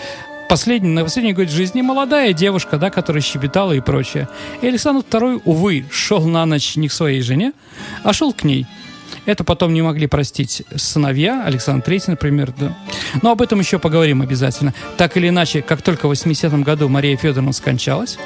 [0.52, 4.28] последний, на последний год жизни молодая девушка, да, которая щебетала и прочее.
[4.62, 7.54] И Александр II, увы, шел на ночь не к своей жене,
[8.04, 8.68] а шел к ней.
[9.26, 12.78] Это потом не могли простить сыновья, Александр III, например, да.
[13.22, 14.74] Но об этом еще поговорим обязательно.
[14.98, 18.18] Так или иначе, как только в 80-м году Мария Федоровна скончалась,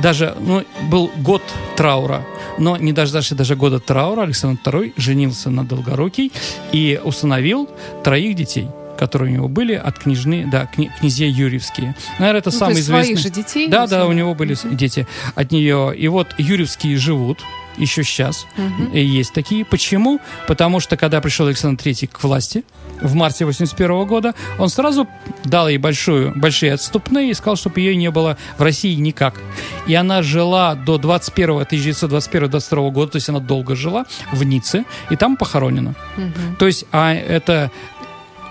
[0.00, 1.42] даже, ну, был год
[1.76, 2.26] траура,
[2.58, 6.32] но не дождавшись даже года траура, Александр II женился на Долгорукий
[6.72, 7.68] и установил
[8.02, 8.66] троих детей–
[9.00, 11.96] которые у него были от княжны, да, кня, князья Юрьевские.
[12.18, 13.16] Наверное, это ну, самый известный.
[13.16, 13.66] же детей?
[13.66, 14.74] Да, да, у него были mm-hmm.
[14.74, 15.94] дети от нее.
[15.96, 17.38] И вот Юрьевские живут
[17.78, 18.46] еще сейчас.
[18.92, 19.64] И есть такие.
[19.64, 20.20] Почему?
[20.46, 22.62] Потому что когда пришел Александр III к власти,
[23.00, 25.08] в марте 81 года, он сразу
[25.44, 29.40] дал ей большую, большие отступные и сказал, чтобы ее не было в России никак.
[29.86, 35.16] И она жила до 21 1921-22 года, то есть она долго жила в Ницце, и
[35.16, 35.94] там похоронена.
[36.18, 36.56] Угу.
[36.58, 37.70] То есть а это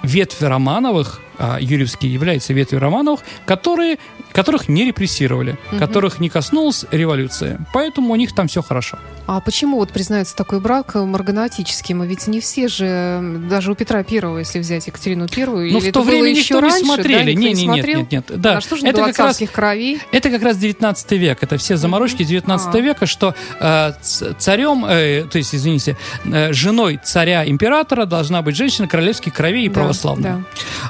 [0.03, 3.97] ветви Романовых, а Юрьевский является ветвью Романовых, которые
[4.31, 7.59] которых не репрессировали, которых не коснулась революция.
[7.73, 8.97] Поэтому у них там все хорошо.
[9.27, 12.01] А почему вот признается такой брак э, марганатическим?
[12.01, 15.91] А ведь не все же, даже у Петра Первого, если взять Екатерину Первую, Ну, в
[15.91, 17.13] то время еще никто не раньше, смотрели.
[17.13, 18.41] да, никто Не, не, нет, нет, нет.
[18.41, 19.99] Да, А что же не это как раз кровей?
[20.11, 21.37] Это как раз 19 век.
[21.43, 22.79] Это все заморочки 19 А.
[22.79, 23.91] века, что э,
[24.39, 29.75] царем, э, то есть, извините, э, женой царя-императора должна быть женщина королевских кровей и Да,
[29.75, 30.43] православная.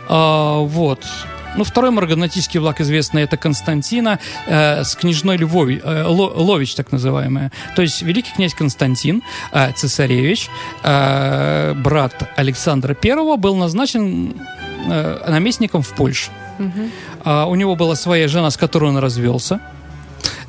[0.08, 1.04] А, вот.
[1.58, 6.92] Ну, второй марганатический влак известный это Константина э, с княжной Львови, э, Ло- Лович, так
[6.92, 7.52] называемая.
[7.76, 10.50] То есть великий князь Константин, э, цесаревич,
[10.84, 14.34] э, брат Александра I, был назначен
[14.88, 16.32] э, наместником в Польше.
[16.60, 16.92] Мгм.
[17.24, 19.60] А, у него была своя жена, с которой он развелся,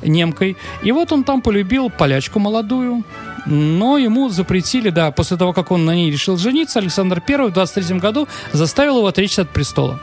[0.01, 0.55] немкой.
[0.83, 3.03] И вот он там полюбил полячку молодую.
[3.45, 7.53] Но ему запретили, да, после того, как он на ней решил жениться, Александр I в
[7.53, 9.99] 23 году заставил его отречься от престола.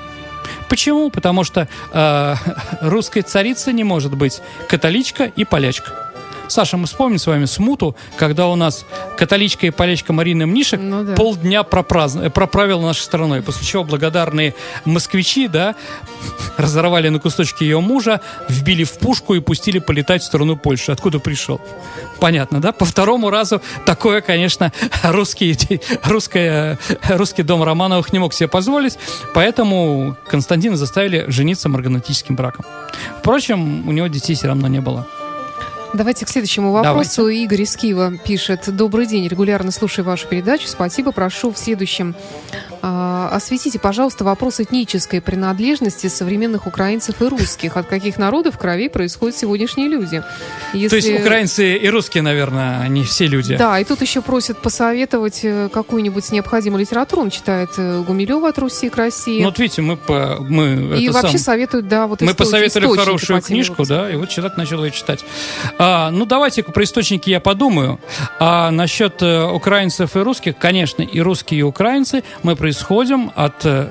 [0.68, 1.11] Почему?
[1.11, 2.34] Потому что э,
[2.80, 6.08] русской царицы не может быть католичка и полячка.
[6.48, 8.87] Саша, мы вспомним с вами смуту, когда у нас
[9.18, 11.14] католичка и полячка Марина Мнишек Ну да.
[11.14, 14.54] полдня пропразн- э, проправила нашей страной, после чего благодарные
[14.87, 15.74] москвичи, да,
[16.56, 21.18] разорвали на кусочки ее мужа, вбили в пушку и пустили полетать в сторону Польши, откуда
[21.18, 21.61] пришел.
[22.18, 22.72] Понятно, да?
[22.72, 24.72] По второму разу такое, конечно,
[25.04, 25.56] русский,
[26.04, 26.78] русская,
[27.11, 28.98] русский дом Романовых не мог себе позволить,
[29.34, 32.64] поэтому Константина заставили жениться марганатическим браком.
[33.18, 35.06] Впрочем, у него детей все равно не было.
[35.94, 37.29] Давайте к следующему вопросу.
[37.29, 38.64] Игорь из Киева пишет.
[38.74, 40.68] Добрый день, регулярно слушаю вашу передачу.
[40.68, 41.12] Спасибо.
[41.12, 42.14] Прошу в следующем.
[42.81, 47.77] а, осветите, пожалуйста, вопрос этнической принадлежности современных украинцев и русских.
[47.77, 50.22] От каких народов в крови происходят сегодняшние люди?
[50.72, 53.57] Если- То есть украинцы и русские, наверное, они все люди.
[53.57, 57.22] Да, и тут еще просят посоветовать э, какую-нибудь необходимую литературу.
[57.22, 59.40] Он читает э, Гумилева от Руси к России.
[59.40, 62.87] Ну, вот видите, мы, по, мы и вообще сам- советуют, да, вот Мы источ- посоветовали
[62.87, 63.94] источники хорошую по книжку, выпуска.
[63.94, 65.24] да, и вот человек начал ее читать.
[65.78, 68.00] А, ну, давайте про источники я подумаю.
[68.38, 73.88] А насчет э, украинцев и русских, конечно, и русские, и украинцы, мы происходим от э,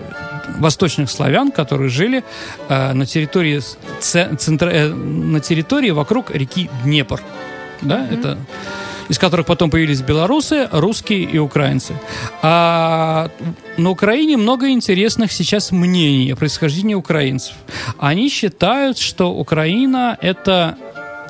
[0.60, 2.24] восточных славян, которые жили
[2.68, 3.62] э, на территории
[4.00, 7.22] центра- э, на территории вокруг реки Днепр,
[7.82, 8.38] да, это
[9.10, 11.94] из которых потом появились белорусы, русские и украинцы.
[12.42, 13.30] А
[13.78, 17.56] на Украине много интересных сейчас мнений о происхождении украинцев.
[17.98, 20.78] Они считают, что Украина это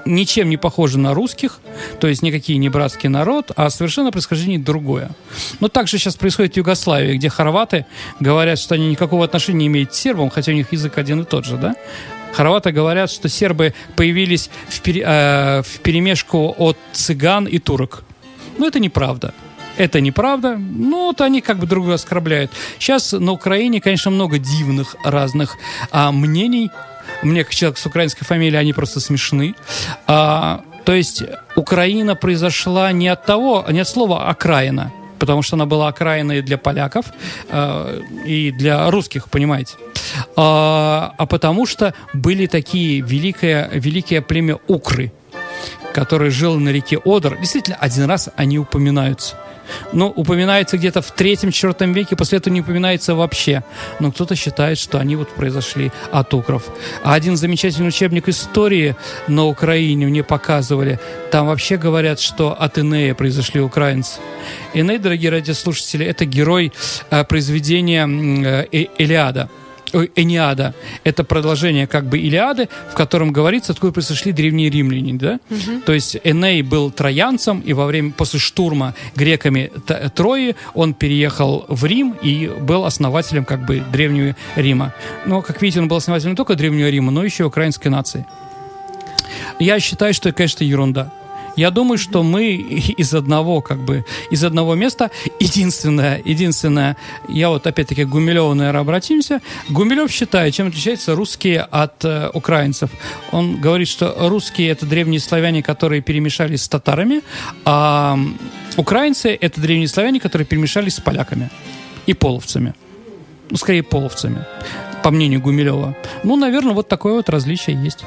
[0.07, 1.59] ничем не похожа на русских,
[1.99, 5.11] то есть никакие не братский народ, а совершенно происхождение другое.
[5.59, 7.85] Но также сейчас происходит в Югославии, где хорваты
[8.19, 11.25] говорят, что они никакого отношения не имеют к сербам, хотя у них язык один и
[11.25, 11.75] тот же, да?
[12.33, 18.03] Хорваты говорят, что сербы появились в, пере- э, в перемешку от цыган и турок.
[18.57, 19.33] Но это неправда.
[19.77, 20.57] Это неправда.
[20.57, 22.51] Ну, вот они как бы друг друга оскорбляют.
[22.79, 25.55] Сейчас на Украине, конечно, много дивных разных
[25.91, 26.71] а, мнений.
[27.23, 29.55] Мне, как человек с украинской фамилией, они просто смешны.
[30.07, 31.23] А, то есть
[31.55, 36.57] Украина произошла не от того, не от слова «окраина», потому что она была окраиной для
[36.57, 37.07] поляков
[37.49, 39.75] э, и для русских, понимаете.
[40.35, 45.11] А, а потому что были такие великое, великое племя Укры,
[45.93, 47.37] которое жило на реке Одер.
[47.37, 49.35] Действительно, один раз они упоминаются.
[49.93, 53.63] Но упоминается где-то в третьем-четвертом веке, после этого не упоминается вообще.
[53.99, 56.63] Но кто-то считает, что они вот произошли от укров.
[57.03, 58.95] А один замечательный учебник истории
[59.27, 60.99] на Украине мне показывали.
[61.31, 64.19] Там вообще говорят, что от Инея произошли украинцы.
[64.73, 66.71] Иней, дорогие радиослушатели, это герой
[67.09, 69.49] э, произведения э, Э- Илиада.
[69.97, 70.75] Ой, Эниада.
[71.03, 75.39] Это продолжение как бы Илиады, в котором говорится, откуда произошли древние римляне, да?
[75.87, 79.71] То есть Эней был троянцем, и во время, после штурма греками
[80.13, 84.93] Трои он переехал в Рим и был основателем как бы древнего Рима.
[85.25, 88.23] Но, как видите, он был основателем не только древнего Рима, но еще и украинской нации.
[89.59, 91.11] Я считаю, что это, конечно, ерунда.
[91.57, 92.53] Я думаю, что мы
[92.97, 96.95] из одного, как бы, из одного места, единственное, единственное,
[97.27, 99.41] я вот опять-таки к Гумилеву, наверное, обратимся.
[99.67, 102.91] Гумилев считает, чем отличаются русские от э, украинцев.
[103.31, 107.21] Он говорит, что русские это древние славяне, которые перемешались с татарами,
[107.65, 108.17] а
[108.77, 111.49] украинцы это древние славяне, которые перемешались с поляками
[112.05, 112.75] и половцами.
[113.49, 114.45] Ну, скорее, половцами,
[115.03, 115.95] по мнению Гумилева.
[116.23, 118.05] Ну, наверное, вот такое вот различие есть.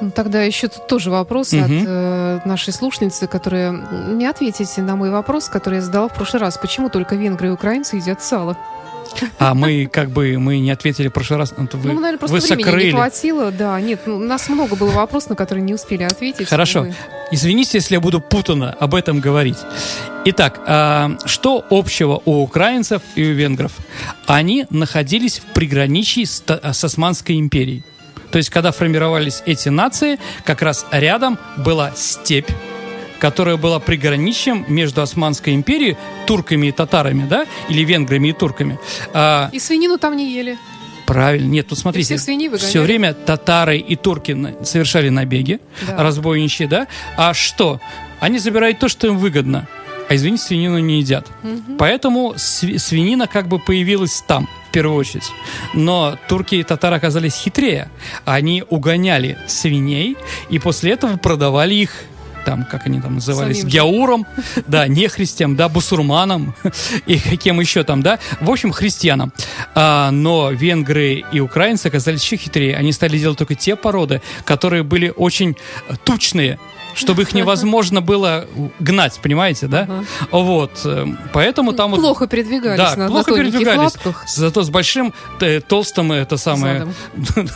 [0.00, 1.64] Ну, Тогда еще тут тоже вопрос Мгм.
[1.64, 3.72] от э, нашей слушницы, которая
[4.08, 6.58] не ответите на мой вопрос, который я задала в прошлый раз.
[6.58, 8.56] Почему только венгры и украинцы едят сало?
[9.38, 11.54] А мы как бы мы не ответили в прошлый раз.
[11.56, 12.90] Ну, вы, ну, наверное, просто вы времени не сокрыли.
[12.90, 13.52] хватило.
[13.52, 16.48] Да, нет, ну, у нас много было вопросов, на которые не успели ответить.
[16.48, 16.80] Хорошо.
[16.80, 16.94] увы.
[17.30, 19.58] Извините, если я буду путанно об этом говорить.
[20.24, 23.72] Итак, а, что общего у украинцев и у венгров?
[24.26, 27.84] Они находились в приграничии с, с Османской империей.
[28.34, 32.50] То есть, когда формировались эти нации, как раз рядом была степь,
[33.20, 38.76] которая была приграничьем между Османской империей, турками и татарами, да, или венграми и турками.
[39.12, 40.58] А, И свинину там не ели.
[41.06, 41.46] Правильно.
[41.48, 42.18] Нет, тут смотрите.
[42.18, 42.68] свиней выгоняли?
[42.70, 46.02] Все время татары и турки совершали набеги, Да.
[46.02, 46.88] разбойничьи, да?
[47.16, 47.80] А что?
[48.18, 49.68] Они забирают то, что им выгодно.
[50.08, 51.28] А, извините, свинину не едят.
[51.78, 55.30] Поэтому сви- свинина как бы появилась там, первую очередь.
[55.72, 57.88] Но турки и татары оказались хитрее.
[58.24, 60.16] Они угоняли свиней
[60.50, 61.90] и после этого продавали их
[62.44, 63.76] там, как они там назывались, Самим же.
[63.76, 64.26] гяурам,
[64.66, 66.54] да, нехристиам, да, бусурманам
[67.06, 69.32] и кем еще там, да, в общем, христианам.
[69.74, 72.76] А, но венгры и украинцы оказались еще хитрее.
[72.76, 75.56] Они стали делать только те породы, которые были очень
[76.04, 76.58] тучные,
[76.94, 78.46] чтобы их невозможно было
[78.80, 80.04] гнать, понимаете, да?
[80.30, 82.00] Вот, э, поэтому там вот...
[82.00, 83.94] Плохо передвигались Да, на, на плохо тоненьких передвигались.
[83.94, 84.24] лапках.
[84.28, 86.88] Зато с большим э, толстым э, это самое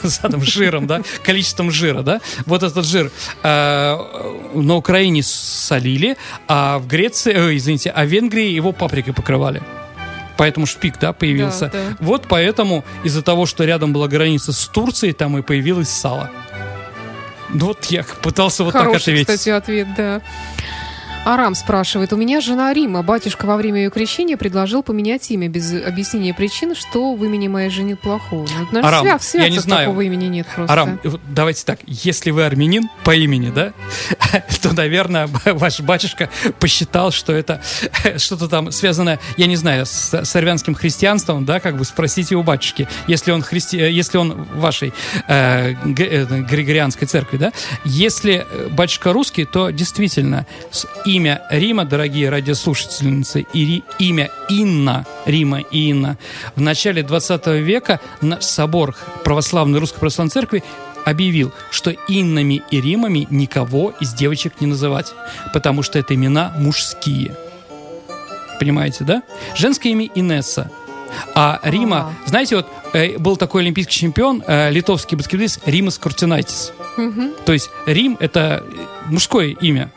[0.03, 2.21] задом, жиром, да, количеством жира, да.
[2.47, 3.11] Вот этот жир
[3.43, 9.63] на Украине солили, а в Греции, извините, а в Венгрии его паприкой покрывали.
[10.39, 11.69] Поэтому шпик, да, появился.
[11.73, 11.97] Да, да.
[11.99, 16.31] Вот поэтому из-за того, что рядом была граница с Турцией, там и появилось сало.
[17.51, 19.27] Ну Вот я пытался вот так Хороший, ответить.
[19.29, 20.21] кстати, ответ, да.
[21.29, 23.03] Арам спрашивает, у меня жена Рима.
[23.03, 27.69] Батюшка во время ее крещения предложил поменять имя без объяснения причин, что в имени моей
[27.69, 28.49] жены плохого.
[28.73, 29.87] Ну, Арам, свя- я святцев не знаю.
[29.89, 30.73] такого имени нет просто.
[30.73, 33.75] Арам, давайте так, если вы армянин по имени, да,
[34.63, 37.61] то, наверное, ваш батюшка посчитал, что это
[38.17, 42.43] что-то там связанное, я не знаю, с, с армянским христианством, да, как бы спросите у
[42.43, 43.77] батюшки, если он, христи...
[43.79, 44.95] э, если он вашей
[45.27, 47.53] э, э, Григорианской церкви, да,
[47.85, 50.87] если э, батюшка русский, то действительно с-
[51.19, 56.17] имя Рима, дорогие радиослушательницы, и имя Инна, Рима и Инна,
[56.55, 60.63] в начале 20 века наш собор православной Русской Православной Церкви
[61.05, 65.13] объявил, что Иннами и Римами никого из девочек не называть,
[65.53, 67.35] потому что это имена мужские.
[68.61, 69.23] Понимаете, да?
[69.57, 70.71] Женское имя Инесса.
[71.35, 72.13] А Рима, Ага.
[72.27, 76.73] знаете, вот э, был такой олимпийский чемпион, э, литовский баскетболист Римас Куртинайтис.
[76.97, 77.33] Мгм.
[77.45, 78.63] То есть Рим– это
[79.07, 79.91] мужское имя.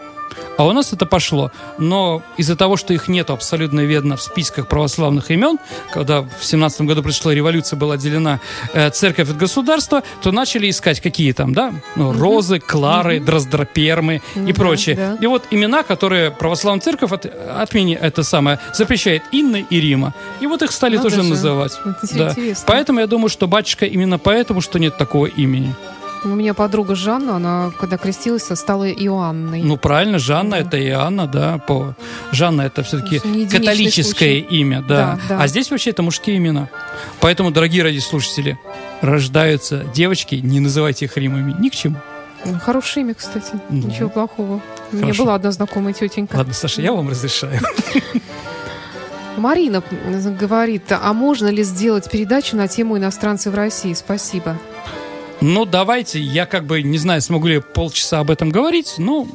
[0.57, 1.51] А у нас это пошло.
[1.77, 5.57] Но из-за того, что их нет абсолютно видно в списках православных имен,
[5.91, 8.39] когда в 17 году произошла революция, была отделена
[8.73, 14.47] э, церковь от государства, то начали искать какие там, да, ну, розы, клары, дроздропермы Ну
[14.47, 14.95] и да, прочее.
[14.95, 15.17] да.
[15.21, 20.13] И вот имена, которые православная церковь от, отмени это самое, запрещает Инны и Рима.
[20.41, 21.29] И вот их стали Надо тоже же.
[21.29, 21.73] называть.
[22.03, 22.29] Это Да.
[22.31, 22.63] интересно.
[22.67, 25.75] Поэтому я думаю, что батюшка именно поэтому, что нет такого имени.
[26.23, 29.63] У меня подруга Жанна, она, когда крестилась, стала Иоанной.
[29.63, 30.57] Ну, правильно, Жанна Да.
[30.59, 31.57] это и Анна, да.
[31.57, 31.95] По...
[32.31, 34.39] Жанна это все-таки католическое случай.
[34.61, 35.17] имя, да.
[35.27, 35.43] Да, да.
[35.43, 36.69] А здесь вообще это мужские имена.
[37.21, 38.59] Поэтому, дорогие радиослушатели,
[39.01, 41.97] рождаются девочки, не называйте их римами ни к чему.
[42.45, 43.53] Ну, Хорошее имя, кстати.
[43.69, 43.87] Ну.
[43.87, 44.61] Ничего плохого.
[44.91, 45.23] У меня Хорошо.
[45.23, 46.35] была одна знакомая тетенька.
[46.37, 47.59] Ладно, Саша, я вам разрешаю.
[49.37, 49.81] Марина
[50.39, 53.93] говорит, а можно ли сделать передачу на тему иностранцы в России?
[53.93, 54.57] Спасибо.
[55.41, 59.27] Ну, давайте, я как бы не знаю, смогу ли полчаса об этом говорить, ну,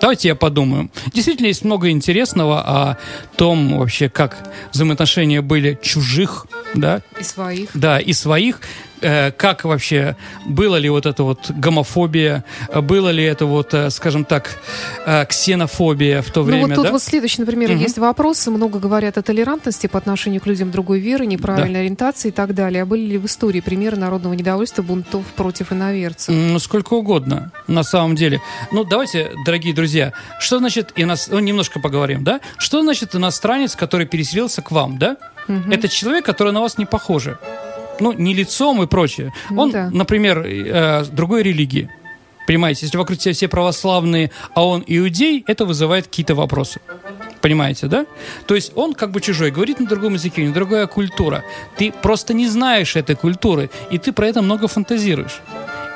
[0.00, 0.90] давайте я подумаю.
[1.12, 2.98] Действительно, есть много интересного о
[3.36, 7.70] том вообще, как взаимоотношения были чужих, да, И своих.
[7.74, 8.60] Да, и своих.
[9.00, 12.42] Э, Как вообще, было ли вот это вот гомофобия,
[12.74, 14.56] было ли это вот, э, скажем так,
[15.04, 16.90] э, ксенофобия в то Ну время, вот тут да?
[16.92, 17.80] вот следующий, например, Мгм.
[17.80, 18.50] есть вопросы.
[18.50, 22.82] Много говорят о толерантности по отношению к людям другой веры, неправильной ориентации и так далее.
[22.84, 26.34] А были ли в истории примеры народного недовольства, бунтов против иноверцев?
[26.34, 28.40] Ну, сколько угодно, на самом деле.
[28.72, 32.40] Ну, давайте, дорогие друзья, что значит иностранец, ну, немножко поговорим, да?
[32.56, 35.16] Что значит иностранец, который переселился к вам, да?
[35.48, 37.38] Это человек, который на вас не похожи.
[38.00, 39.32] Ну, не лицом и прочее.
[39.50, 39.90] Ну он, да.
[39.92, 41.88] например, э, другой религии.
[42.46, 46.80] Понимаете, если вокруг тебя все православные, а он иудей, это вызывает какие-то вопросы.
[47.40, 48.06] Понимаете, да?
[48.46, 51.42] То есть он как бы чужой, говорит на другом языке, у него другая культура.
[51.76, 55.40] Ты просто не знаешь этой культуры, и ты про это много фантазируешь.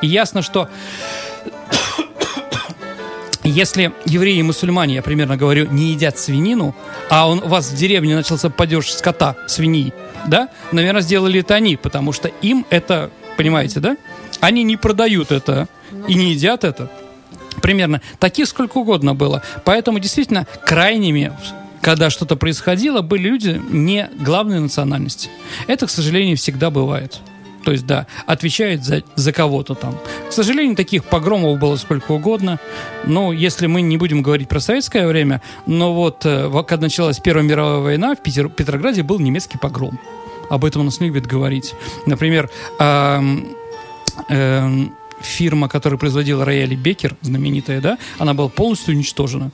[0.00, 0.68] И ясно, что
[3.50, 6.74] если евреи и мусульмане, я примерно говорю, не едят свинину,
[7.10, 9.92] а он, у вас в деревне начался падеж скота, свиньи,
[10.26, 13.96] да, наверное, сделали это они, потому что им это, понимаете, да?
[14.40, 15.68] Они не продают это
[16.06, 16.90] и не едят это.
[17.62, 18.00] Примерно.
[18.20, 19.42] Таких сколько угодно было.
[19.64, 21.32] Поэтому действительно крайними
[21.80, 25.30] когда что-то происходило, были люди не главной национальности.
[25.68, 27.20] Это, к сожалению, всегда бывает.
[27.64, 29.94] То есть, да, отвечает за, за кого-то там.
[30.28, 32.58] К сожалению, таких погромов было сколько угодно.
[33.04, 37.44] Но если мы не будем говорить про советское время, но вот э, когда началась Первая
[37.44, 39.98] мировая война, в Питер- Петрограде был немецкий погром.
[40.50, 41.74] Об этом у нас любят говорить.
[42.06, 42.48] Например,
[42.78, 43.48] ам,
[44.28, 49.50] эм, фирма, которая производила рояли Бекер, знаменитая, да, она была полностью уничтожена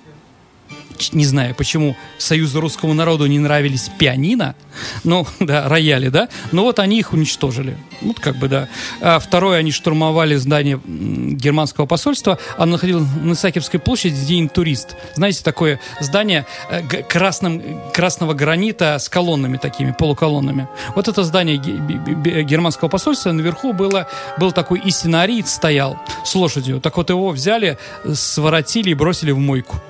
[1.13, 4.55] не знаю, почему Союзу русскому народу не нравились пианино,
[5.03, 7.77] ну, да, рояли, да, но вот они их уничтожили.
[8.03, 8.69] Вот как бы, да.
[9.01, 14.97] А второе, они штурмовали здание германского посольства, оно находилось на Исаакиевской площади, где турист.
[15.15, 20.69] Знаете, такое здание э, красным, красного гранита с колоннами такими, полуколоннами.
[20.95, 26.81] Вот это здание германского посольства, наверху было, был такой истинно стоял с лошадью.
[26.81, 27.79] Так вот его взяли,
[28.13, 29.81] своротили и бросили в мойку.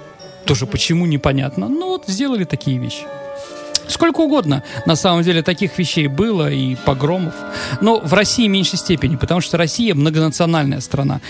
[0.46, 1.68] Тоже почему непонятно.
[1.68, 3.04] Ну вот сделали такие вещи.
[3.88, 7.34] Сколько угодно, на самом деле, таких вещей было и погромов.
[7.80, 11.20] Но в России в меньшей степени, потому что Россия многонациональная страна.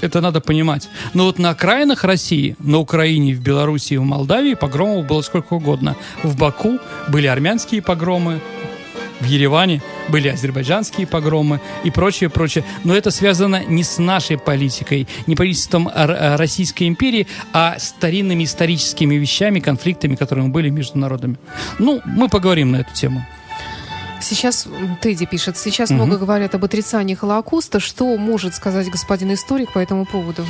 [0.00, 0.88] Это надо понимать.
[1.14, 5.96] Но вот на окраинах России, на Украине, в Белоруссии, в Молдавии погромов было сколько угодно.
[6.22, 6.78] В Баку
[7.08, 8.40] были армянские погромы,
[9.20, 12.64] в Ереване были азербайджанские погромы и прочее, прочее.
[12.84, 15.86] Но это связано не с нашей политикой, не политикой
[16.36, 21.36] Российской империи, а старинными историческими вещами, конфликтами, которые были между народами.
[21.78, 23.24] Ну, мы поговорим на эту тему.
[24.20, 24.66] Сейчас,
[25.02, 25.96] Тедди пишет, сейчас угу.
[25.96, 27.78] много говорят об отрицании Холокоста.
[27.78, 30.46] Что может сказать господин историк по этому поводу?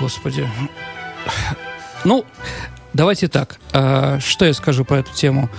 [0.00, 0.48] Господи.
[2.04, 2.24] Ну,
[2.94, 3.58] давайте так.
[3.72, 5.50] А, что я скажу по эту тему?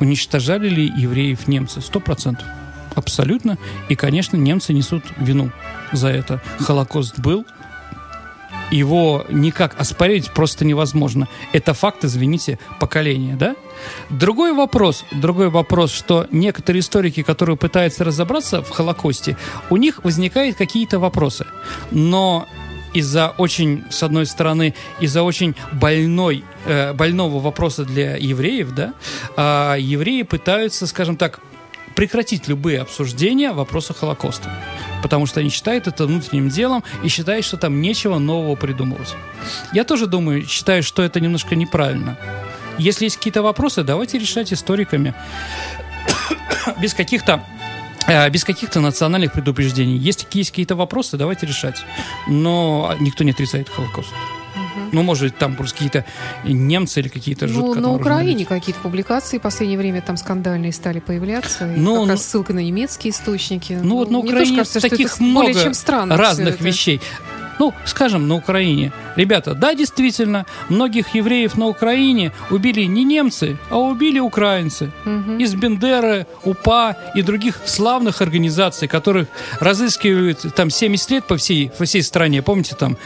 [0.00, 1.80] Уничтожали ли евреев немцы?
[1.80, 2.46] Сто процентов.
[2.94, 3.58] Абсолютно.
[3.88, 5.50] И, конечно, немцы несут вину
[5.92, 6.40] за это.
[6.58, 7.44] Холокост был,
[8.70, 11.28] его никак оспорить просто невозможно.
[11.52, 13.54] Это факт, извините, поколения, да?
[14.10, 19.36] Другой вопрос, другой вопрос, что некоторые историки, которые пытаются разобраться в Холокосте,
[19.70, 21.46] у них возникают какие-то вопросы.
[21.90, 22.48] Но
[22.96, 28.94] из-за очень, с одной стороны, из-за очень больной, э, больного вопроса для евреев, да,
[29.36, 31.40] э, евреи пытаются, скажем так,
[31.94, 34.50] прекратить любые обсуждения вопроса Холокоста.
[35.02, 39.14] Потому что они считают это внутренним делом и считают, что там нечего нового придумывать.
[39.72, 42.18] Я тоже думаю, считаю, что это немножко неправильно.
[42.78, 45.14] Если есть какие-то вопросы, давайте решать историками.
[46.80, 47.44] Без каких-то
[48.30, 49.96] без каких-то национальных предупреждений.
[49.96, 51.84] Есть, есть какие-то вопросы, давайте решать.
[52.28, 54.12] Но никто не отрицает Холокост.
[54.92, 56.04] Ну, может, там просто какие-то
[56.44, 61.66] немцы или какие-то Ну, на Украине какие-то публикации в последнее время там скандальные стали появляться.
[61.66, 63.78] Ну, как раз ссылка на немецкие источники.
[63.82, 67.00] Ну, вот на Украине кажется, таких много более чем странно разных вещей.
[67.58, 68.92] Ну, скажем, на Украине.
[69.16, 74.90] Ребята, да, действительно, многих евреев на Украине убили не немцы, а убили украинцы.
[75.04, 75.38] Угу.
[75.38, 79.28] Из Бендеры, УПА и других славных организаций, которых
[79.60, 82.42] разыскивают там 70 лет по всей, по всей стране.
[82.42, 82.96] Помните, там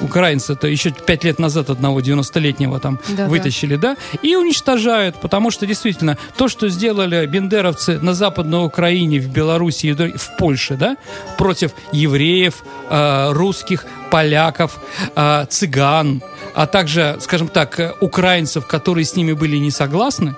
[0.00, 3.96] украинца-то еще пять лет назад одного 90-летнего там да, вытащили, да.
[4.12, 9.92] да, и уничтожают, потому что действительно то, что сделали бендеровцы на Западной Украине, в Беларуси,
[9.92, 10.96] в Польше, да,
[11.38, 14.78] против евреев, э, русских, поляков,
[15.14, 16.22] э, цыган,
[16.54, 20.34] а также, скажем так, украинцев, которые с ними были не согласны,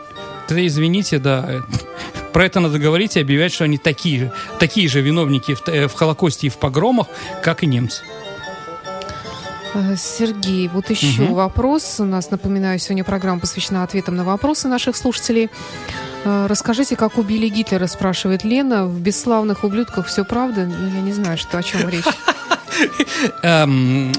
[0.49, 1.62] то, извините, да,
[2.33, 6.47] про это надо говорить и объявлять, что они такие, такие же виновники в, в Холокосте
[6.47, 7.07] и в погромах,
[7.43, 8.03] как и немцы.
[9.75, 11.35] Э, Сергей, вот еще угу.
[11.35, 11.97] вопрос.
[12.01, 15.51] У нас, напоминаю, сегодня программа посвящена ответам на вопросы наших слушателей.
[16.25, 18.87] Э, расскажите, как убили Гитлера, спрашивает Лена.
[18.87, 20.66] В «Бесславных ублюдках» все правда?
[20.66, 22.05] Ну, я не знаю, что, о чем речь.
[23.43, 24.12] Эм,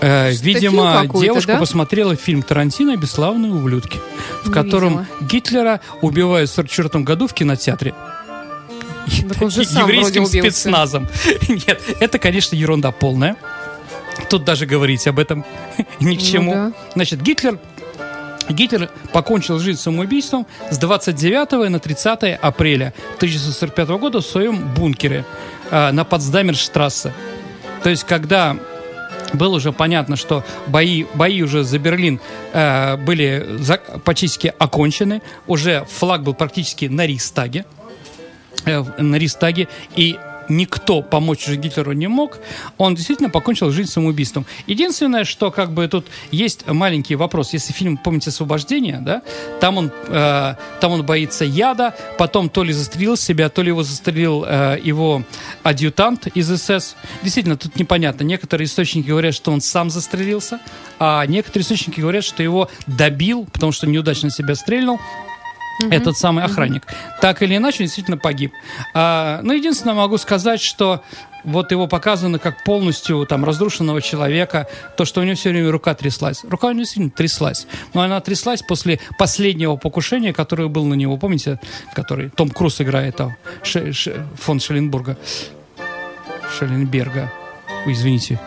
[0.00, 4.00] э, видимо, девушка посмотрела фильм Тарантино «Бесславные ублюдки»,
[4.44, 7.94] в котором Гитлера убивают в 1944 году в кинотеатре.
[9.06, 11.08] еврейским спецназом.
[11.48, 13.36] Нет, это, конечно, ерунда полная.
[14.28, 15.44] Тут даже говорить об этом
[16.00, 16.54] ни к ну чему.
[16.54, 16.72] Ну, да.
[16.94, 17.58] Значит, Гитлер
[18.48, 25.24] Гитлер покончил жизнь самоубийством с 29 на 30 апреля 1945 года в своем бункере
[25.70, 27.12] э, на Потсдамерштрассе.
[27.82, 28.56] То есть, когда
[29.32, 32.20] было уже понятно, что бои, бои уже за Берлин
[32.52, 37.64] э, были за, практически окончены, уже флаг был практически на Ристаге,
[38.64, 40.18] э, на Ристаге, и
[40.56, 42.38] никто помочь Гитлеру не мог,
[42.78, 44.46] он действительно покончил жизнь самоубийством.
[44.66, 47.52] Единственное, что как бы тут есть маленький вопрос.
[47.52, 49.22] Если фильм, помните, «Освобождение», да,
[49.60, 53.82] там он, э, там он боится яда, потом то ли застрелил себя, то ли его
[53.82, 55.22] застрелил э, его
[55.62, 56.96] адъютант из СС.
[57.22, 58.24] Действительно, тут непонятно.
[58.24, 60.60] Некоторые источники говорят, что он сам застрелился,
[60.98, 65.00] а некоторые источники говорят, что его добил, потому что неудачно себя стрельнул,
[65.82, 65.92] угу.
[65.92, 66.84] этот самый охранник.
[66.84, 66.94] Угу.
[67.20, 68.52] Так или иначе, действительно погиб.
[68.94, 71.02] А, но единственное могу сказать, что
[71.44, 75.94] вот его показано как полностью там разрушенного человека, то, что у него все время рука
[75.94, 76.44] тряслась.
[76.44, 77.66] Рука у него действительно тряслась.
[77.94, 81.16] Но она тряслась после последнего покушения, которое было на него.
[81.16, 81.58] Помните,
[81.94, 85.16] который Том Круз играет там, Ш, Ш, фон Шелленбурга?
[86.58, 87.32] Шелленберга.
[87.86, 88.38] Ой, извините.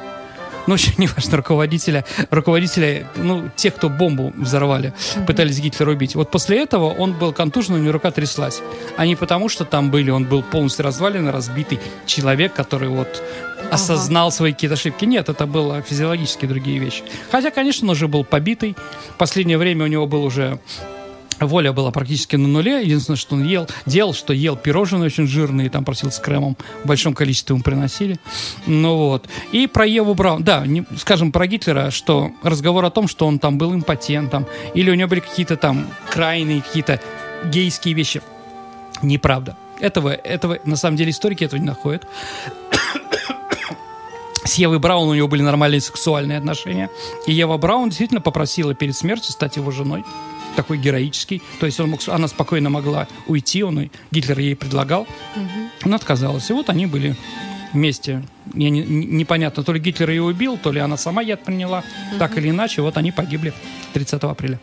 [0.68, 4.94] Ну, очень неважно, руководителя, руководителя, ну, тех, кто бомбу взорвали,
[5.28, 6.16] пытались Гитлера убить.
[6.16, 8.62] Вот после этого он был контужен, у него рука тряслась.
[8.98, 13.24] А не потому, что там были, он был полностью развален, разбитый человек, который вот
[13.72, 15.06] осознал свои какие-то ошибки.
[15.06, 17.04] Нет, это было физиологически другие вещи.
[17.32, 18.76] Хотя, конечно, он уже был побитый.
[19.18, 20.60] Последнее время у него был уже
[21.40, 22.82] Воля была практически на нуле.
[22.82, 26.58] Единственное, что он ел, делал, что ел пирожные очень жирные, там просил с кремом.
[26.84, 28.20] В большом количестве ему приносили.
[28.66, 29.28] Ну вот.
[29.52, 30.44] И про Еву Браун.
[30.44, 34.90] Да, не, скажем про Гитлера, что разговор о том, что он там был импотентом, или
[34.90, 37.02] у него были какие-то там крайние, какие-то
[37.46, 38.22] гейские вещи.
[39.02, 39.58] Неправда.
[39.80, 42.08] Этого, этого, на самом деле, историки этого не находят.
[44.46, 46.90] С Евой Браун у него были нормальные сексуальные отношения.
[47.26, 50.06] И Ева Браун действительно попросила перед смертью стать его женой
[50.56, 51.42] такой героический.
[51.60, 55.02] То есть он мог, она спокойно могла уйти, он, Гитлер ей предлагал.
[55.36, 55.70] Угу.
[55.84, 56.50] Она отказалась.
[56.50, 57.16] И вот они были
[57.74, 58.24] вместе.
[58.54, 61.80] Мне не, непонятно, то ли Гитлер ее убил, то ли она сама яд приняла.
[61.80, 62.20] Угу.
[62.20, 63.54] Так или иначе, вот они погибли
[63.94, 64.60] 30 апреля.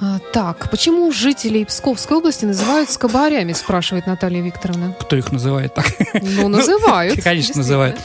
[0.00, 4.94] А, так, почему жителей Псковской области называют скобарями, спрашивает Наталья Викторовна.
[5.00, 5.86] Кто их называет так?
[6.22, 7.20] Ну, называют.
[7.24, 7.98] Конечно, называют.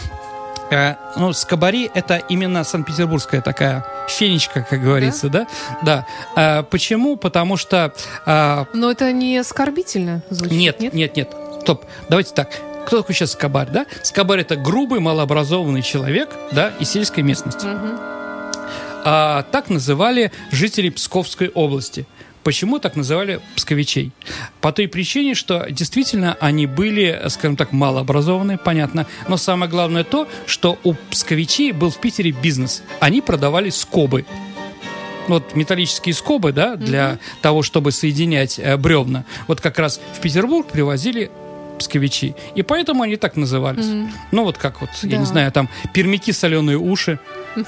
[0.73, 5.47] Э, ну, Скобари— это именно санкт-петербургская такая фенечка, как говорится, да?
[5.81, 6.05] Да.
[6.35, 6.59] да.
[6.59, 7.15] Э, почему?
[7.15, 7.93] Потому что...
[8.25, 10.79] Э, Но это не оскорбительно звучит, нет?
[10.81, 11.35] Нет, нет, нет.
[11.61, 11.85] Стоп.
[12.09, 12.49] Давайте так.
[12.85, 13.85] Кто такой сейчас скобарь, да?
[14.01, 17.65] Скобарь— это грубый, малообразованный человек, да, из сельской местности.
[17.65, 18.13] Угу.
[19.05, 22.05] А, так называли жители Псковской области.
[22.43, 24.11] Почему так называли псковичей?
[24.59, 29.07] По той причине, что действительно они были, скажем так, малообразованные, понятно.
[29.27, 32.83] Но самое главное то, что у псковичей был в Питере бизнес.
[32.99, 34.25] Они продавали скобы
[35.27, 37.19] вот металлические скобы, да, для mm-hmm.
[37.41, 39.23] того, чтобы соединять э, бревна.
[39.47, 41.31] Вот как раз в Петербург привозили
[41.79, 42.35] псковичи.
[42.55, 43.85] И поэтому они так назывались.
[43.85, 44.09] Mm-hmm.
[44.31, 45.09] Ну, вот как вот, да.
[45.09, 47.19] я не знаю, там, пермяки соленые уши.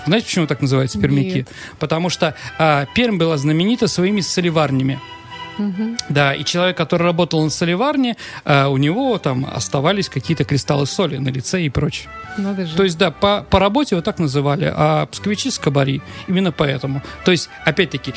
[0.06, 1.39] Знаете, почему так называются пермяки?
[1.39, 1.47] Нет.
[1.80, 4.99] Потому что а, Пермь была знаменита своими соливарнями.
[5.58, 5.97] Угу.
[6.10, 11.18] Да, и человек, который работал на соливарне, а, у него там оставались какие-то кристаллы соли
[11.18, 12.10] на лице и прочее.
[12.38, 12.76] Надо же.
[12.76, 17.01] То есть, да, по, по работе вот так называли, а псковичи скобари именно поэтому.
[17.24, 18.14] То есть, опять-таки,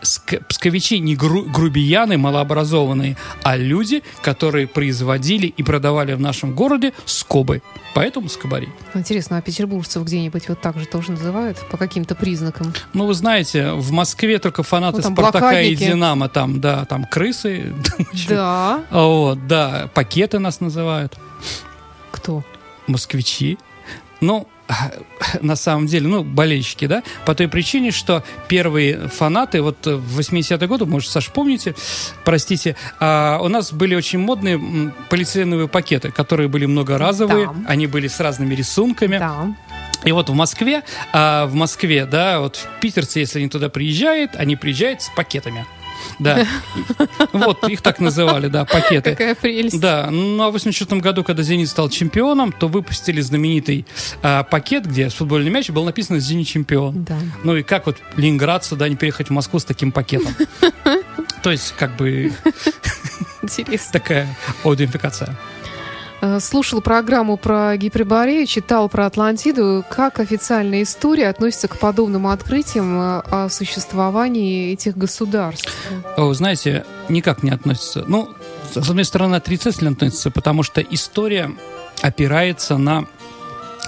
[0.00, 7.62] псковичи не гру, грубияны, малообразованные, а люди, которые производили и продавали в нашем городе скобы.
[7.94, 8.68] Поэтому скобари.
[8.94, 11.58] Интересно, а петербуржцев где-нибудь вот так же тоже называют?
[11.70, 12.72] По каким-то признакам?
[12.92, 15.82] Ну, вы знаете, в Москве только фанаты ну, Спартака блокадники.
[15.82, 16.28] и Динамо.
[16.28, 17.74] Там, да, там крысы.
[18.28, 18.84] Да.
[18.90, 19.90] Вот, да.
[19.94, 21.18] Пакеты нас называют.
[22.10, 22.44] Кто?
[22.86, 23.58] Москвичи.
[24.20, 24.46] Ну,
[25.40, 30.66] на самом деле, ну, болельщики, да, по той причине, что первые фанаты, вот в 80-е
[30.66, 31.74] годы, может, Саш, помните,
[32.24, 37.54] простите, а, у нас были очень модные полиэтиленовые пакеты, которые были многоразовые, да.
[37.66, 39.18] они были с разными рисунками.
[39.18, 39.54] Да.
[40.04, 44.56] И вот в Москве, а, в Москве, да, вот питерцы, если они туда приезжают, они
[44.56, 45.66] приезжают с пакетами.
[46.18, 46.46] Да.
[47.32, 49.10] Вот, их так называли, да, пакеты.
[49.12, 49.80] Какая прелесть.
[49.80, 50.08] Да.
[50.10, 53.86] Ну, а в 84 году, когда «Зенит» стал чемпионом, то выпустили знаменитый
[54.22, 57.04] а, пакет, где футбольный мяч был написано «Зенит чемпион».
[57.04, 57.18] Да.
[57.44, 60.34] Ну и как вот ленинградцу, да, не переехать в Москву с таким пакетом?
[61.42, 62.32] То есть, как бы...
[63.42, 63.92] Интересно.
[63.92, 65.36] Такая аудентификация.
[66.20, 69.84] Э, слушал программу про Гиперборею, читал про Атлантиду.
[69.88, 75.72] Как официальная история относится к подобным открытиям э, о существовании этих государств?
[76.16, 78.04] О, знаете, никак не относится.
[78.06, 78.28] Ну,
[78.72, 81.50] с одной стороны, отрицательно относится, потому что история
[82.02, 83.06] опирается на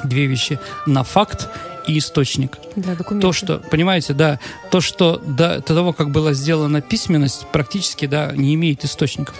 [0.05, 0.59] две вещи.
[0.87, 1.49] На факт
[1.87, 2.59] и источник.
[2.77, 4.39] Да, то, что, понимаете, да,
[4.71, 9.35] то, что до, до того, как была сделана письменность, практически, да, не имеет источников.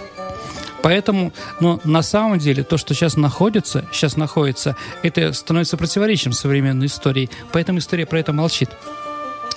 [0.83, 1.31] Поэтому,
[1.61, 7.29] но на самом деле, то, что сейчас находится, сейчас находится, это становится противоречием современной истории.
[7.53, 8.69] Поэтому история про это молчит.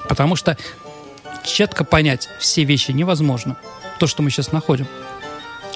[0.09, 0.57] Потому что
[1.45, 3.57] четко понять все вещи невозможно.
[3.99, 4.87] То, что мы сейчас находим.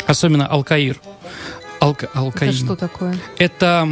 [0.07, 1.01] Особенно Алкаир.
[1.81, 2.51] Алка, алкаин.
[2.51, 3.17] Это что такое?
[3.39, 3.89] Это,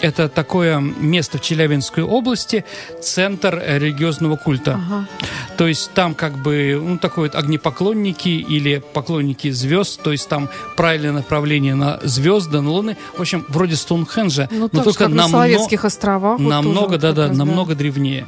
[0.00, 2.64] это такое место в Челябинской области,
[3.02, 4.80] центр религиозного культа.
[4.82, 5.08] Ага.
[5.56, 10.48] То есть там как бы, ну, такой вот огнепоклонники или поклонники звезд, то есть там
[10.76, 12.96] правильное направление на звезды, на луны.
[13.16, 16.38] В общем, вроде Стоунхенджа, ну, но только на Соловецких островах.
[16.38, 18.26] Намного, да-да, вот намного древнее.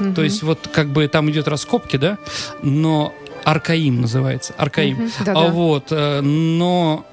[0.00, 0.12] Угу.
[0.12, 2.18] То есть вот как бы там идет раскопки, да,
[2.62, 3.14] но
[3.44, 4.98] Аркаим называется, Аркаим.
[4.98, 5.46] Угу, да -да.
[5.46, 7.06] а вот, э, но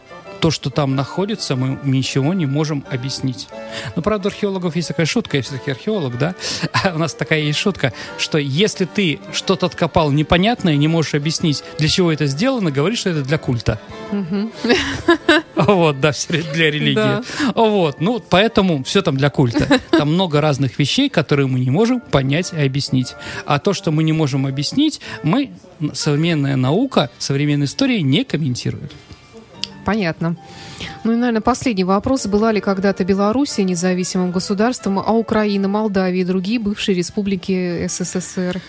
[0.43, 3.47] то, что там находится, мы ничего не можем объяснить.
[3.95, 6.35] Но, правда, у археологов есть такая шутка, я все-таки археолог, да?
[6.93, 11.87] у нас такая есть шутка, что если ты что-то откопал непонятное, не можешь объяснить, для
[11.87, 13.79] чего это сделано, говоришь, что это для культа.
[15.55, 17.23] Вот, да, для религии.
[17.55, 19.79] Вот, ну, поэтому все там для культа.
[19.91, 23.15] Там много разных вещей, которые мы не можем понять и объяснить.
[23.45, 25.51] А то, что мы не можем объяснить, мы,
[25.93, 28.91] современная наука, современная история не комментирует.
[29.85, 30.35] Понятно.
[31.03, 32.25] Ну и, наверное, последний вопрос.
[32.25, 38.61] Была ли когда-то Белоруссия независимым государством, а Украина, Молдавия и другие бывшие республики СССР?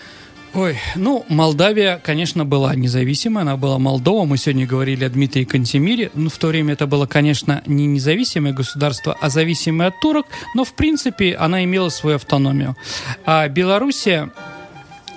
[0.55, 4.23] Ой, ну, Молдавия, конечно, была независимая, она была Молдова.
[4.23, 6.11] Мы сегодня говорили о Дмитрии Кантемире.
[6.13, 10.63] Ну, в то время это было, конечно, не независимое государство, а зависимое от турок, но,
[10.63, 12.77] в принципе, она имела свою автономию.
[13.25, 14.31] А Белоруссия,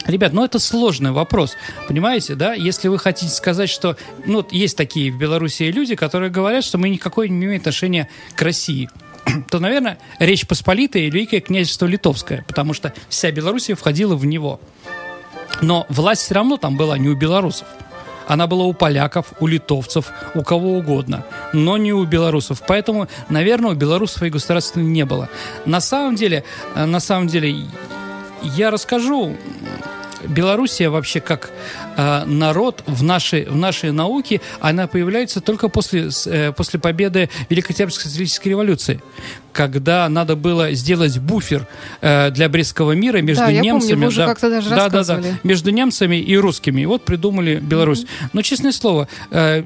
[0.08, 1.54] Ребят, ну это сложный вопрос,
[1.86, 2.54] понимаете, да?
[2.54, 3.96] Если вы хотите сказать, что...
[4.24, 8.42] Ну, есть такие в Беларуси люди, которые говорят, что мы никакой не имеем отношения к
[8.42, 8.88] России
[9.50, 14.60] то, наверное, Речь Посполитая и Великое княжество Литовское, потому что вся Белоруссия входила в него.
[15.60, 17.68] Но власть все равно там была не у белорусов.
[18.26, 22.62] Она была у поляков, у литовцев, у кого угодно, но не у белорусов.
[22.66, 25.30] Поэтому, наверное, у белорусов и государства не было.
[25.64, 26.44] На самом деле,
[26.74, 27.56] э, на самом деле,
[28.42, 29.34] я расскажу
[30.26, 31.50] Белоруссия вообще как
[31.96, 37.72] э, народ в нашей, в нашей науке, она появляется только после, э, после победы Великой
[37.72, 39.00] Октябрьской социалистической революции,
[39.52, 41.66] когда надо было сделать буфер
[42.00, 44.04] э, для Брестского мира между да, немцами.
[44.04, 46.82] Помню, да, даже да, да, да, между немцами и русскими.
[46.82, 48.04] И вот придумали Беларусь.
[48.04, 48.30] Mm-hmm.
[48.32, 49.62] Но, честное слово, э,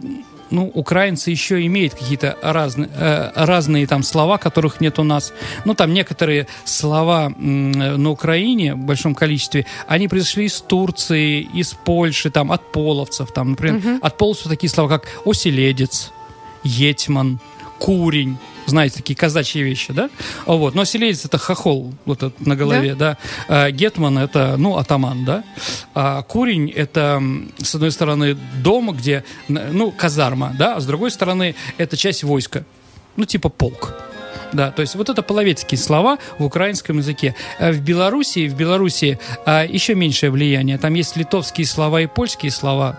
[0.53, 5.33] ну, украинцы еще имеют какие-то разные, э, разные там слова, которых нет у нас.
[5.65, 11.73] Ну, там некоторые слова э, на Украине в большом количестве, они пришли из Турции, из
[11.73, 13.99] Польши, там, от половцев, там, например, угу.
[14.03, 16.13] от половцев такие слова, как оселедец,
[16.63, 17.41] етьман,
[17.79, 18.37] курень,
[18.67, 20.11] знаете, такие казачьи вещи, да?
[20.47, 20.75] Вот.
[20.75, 23.17] Но селедец это хохол вот этот на голове, да?
[23.49, 23.65] да?
[23.67, 25.45] А, гетман это, ну, атаман, да?
[25.95, 27.23] А курень это,
[27.59, 30.77] с одной стороны, дом, где, ну, казарма, да?
[30.77, 32.65] А с другой стороны, это часть войска.
[33.17, 33.95] Ну, типа полк.
[34.53, 37.35] Да, то есть вот это половецкие слова в украинском языке.
[37.59, 40.79] А в Белоруссии, в Белоруссии а, еще меньшее влияние.
[40.79, 42.99] Там есть литовские слова и польские слова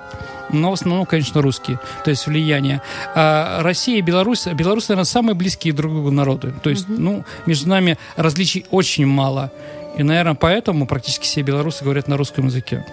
[0.49, 2.81] но в основном, конечно, русские, то есть влияние.
[3.15, 6.53] А Россия и Беларусь, Беларусь, наверное, самые близкие друг другу народы.
[6.61, 6.99] То есть, mm-hmm.
[6.99, 9.51] ну, между нами различий очень мало.
[9.97, 12.85] И, наверное, поэтому практически все белорусы говорят на русском языке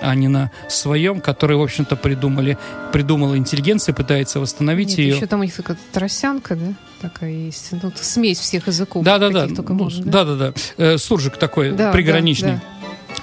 [0.00, 2.58] а не на своем, который, в общем-то, придумали,
[2.92, 5.16] придумала интеллигенция, пытается восстановить Нет, ее.
[5.16, 6.74] Еще там есть такая тросянка, да?
[7.00, 7.68] Такая есть.
[7.82, 9.04] Ну, смесь всех языков.
[9.04, 9.46] Да, да, да.
[9.46, 10.52] Ну, да, да, да.
[10.78, 12.52] Э, суржик такой да, приграничный.
[12.52, 12.75] Да, да.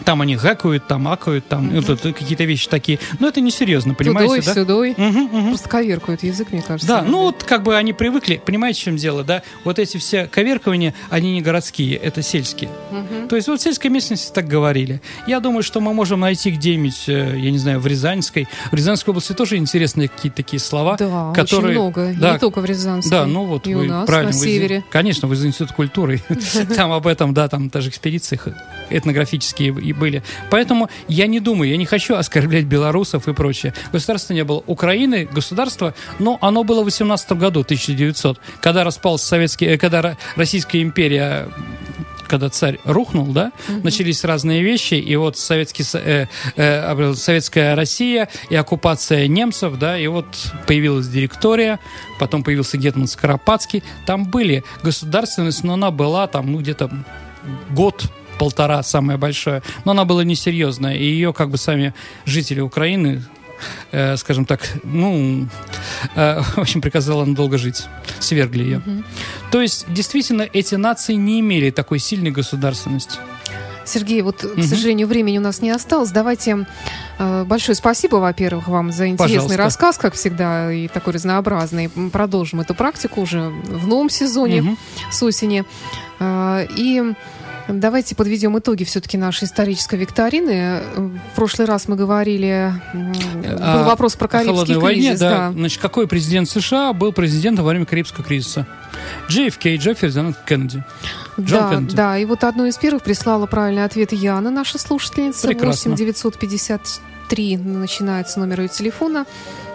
[0.06, 2.99] Там они гэкают, там акают, там вот, какие-то вещи такие.
[3.20, 4.54] Но это несерьезно, понимаете, Тудой, да?
[4.54, 4.91] Сюдой.
[4.91, 5.47] Угу, угу.
[5.49, 6.88] Просто коверкают язык, мне кажется.
[6.88, 9.43] Да, ну вот как бы они привыкли, понимаете, в чем дело, да?
[9.64, 12.70] Вот эти все коверкования, они не городские, это сельские.
[12.91, 13.28] Угу.
[13.30, 15.01] То есть вот в сельской местности так говорили.
[15.28, 18.47] Я думаю, что мы можем найти где-нибудь, э, я не знаю, в Рязанской.
[18.72, 20.97] В Рязанской области тоже интересные какие-то такие слова.
[20.97, 21.72] Да, которые...
[21.72, 22.16] очень много.
[22.18, 23.12] Да, не только в Рязанской.
[23.12, 24.32] Да, ну вот и вы у нас, правильно.
[24.32, 24.84] на вы, севере.
[24.89, 26.22] Конечно, вы из Института культуры.
[26.76, 28.39] Там об этом, да, там даже экспедиции
[28.89, 30.24] этнографические и были.
[30.50, 33.74] Поэтому я не думаю, я не хочу оскорблять белорусов и прочее.
[33.91, 34.64] Государства не было.
[34.68, 40.82] Украины государство, но оно было в 18 году, 1900, когда распался советский, э, когда Российская
[40.82, 41.48] империя
[42.34, 43.82] когда царь рухнул, да, угу.
[43.84, 46.26] начались разные вещи, и вот советский, э,
[46.56, 50.26] э, советская Россия и оккупация немцев, да, и вот
[50.66, 51.80] появилась директория,
[52.20, 56.89] потом появился Гетман Скоропадский, там были государственность, но она была там, ну, где-то
[57.70, 58.10] год
[58.44, 61.94] полтора самое большое, но она была несерьезная, и ее как бы сами
[62.26, 63.24] жители Украины
[63.94, 65.48] э, скажем так, ну,
[66.16, 67.86] э, в общем, приказала надолго жить,
[68.20, 68.82] свергли ее.
[68.86, 69.04] Mm-hmm.
[69.50, 73.18] То есть, действительно, эти нации не имели такой сильной государственности.
[73.86, 74.62] Сергей, вот, угу.
[74.62, 76.12] к сожалению, времени у нас не осталось.
[76.12, 76.66] Давайте
[77.20, 79.58] э, большое спасибо, во-первых, вам за интересный Пожалуйста.
[79.58, 81.89] рассказ, как всегда, и такой разнообразный.
[82.12, 84.78] Продолжим эту практику уже в новом сезоне угу.
[85.12, 85.66] с осени.
[86.20, 87.14] Э, и
[87.68, 90.82] Давайте подведем итоги все-таки нашей исторической викторины.
[90.95, 94.82] В прошлый раз мы говорили, был а, вопрос про Карибский кризис.
[94.82, 95.30] Войне, да.
[95.30, 95.51] да.
[95.51, 98.68] Значит, какой президент США был президентом во время Карибского кризиса?
[99.30, 100.84] JFK, Джефферсон Кеннеди.
[101.39, 101.95] Джон да, Кеннеди.
[101.95, 105.47] да, и вот одну из первых прислала правильный ответ Яна, наша слушательница.
[105.47, 105.91] Прекрасно.
[105.91, 109.26] 8 953 начинается номер ее телефона.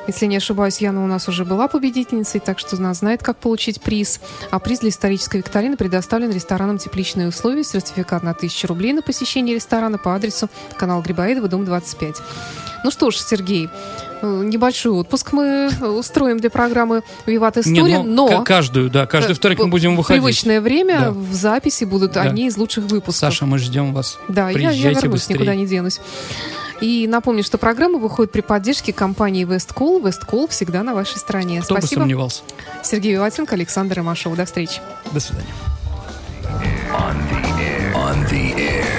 [0.09, 3.81] Если не ошибаюсь, Яна у нас уже была победительницей, так что она знает, как получить
[3.83, 4.21] приз.
[4.51, 7.63] А приз для исторической викторины предоставлен рестораном «Тепличные условия».
[7.63, 10.49] Сертификат на 1000 рублей на посещение ресторана по адресу
[10.79, 12.17] канал Грибоедова, дом 25.
[12.85, 13.69] Ну что ж, Сергей,
[14.23, 18.45] э, небольшой отпуск мы устроим для программы «Виват История», ну, но...
[18.45, 20.23] каждую, да, каждый э, вторник мы будем выходить.
[20.23, 21.11] привычное время Да.
[21.11, 22.23] в записи будут Да.
[22.23, 23.17] одни из лучших выпусков.
[23.17, 24.19] Саша, мы ждем вас.
[24.29, 25.35] Да, я, я Приезжайте вернусь, быстрее.
[25.35, 26.01] никуда не денусь.
[26.81, 30.03] И напомню, что программа выходит при поддержке компании Westcool.
[30.03, 31.61] Westcool всегда на вашей стороне.
[31.62, 32.01] Кто бы Спасибо.
[32.01, 32.43] сомневался.
[32.83, 34.37] Сергей Виватенко, Александр Ромашов.
[34.37, 34.81] До встречи.
[35.12, 35.49] До свидания.
[37.95, 38.99] On the air.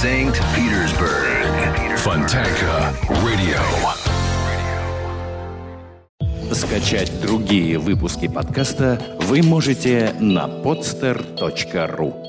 [0.00, 0.40] St.
[0.54, 1.96] Petersburg.
[1.96, 2.94] Fontanka
[3.24, 3.58] Radio.
[6.52, 12.27] Скачать другие выпуски подкаста вы можете на podster.ru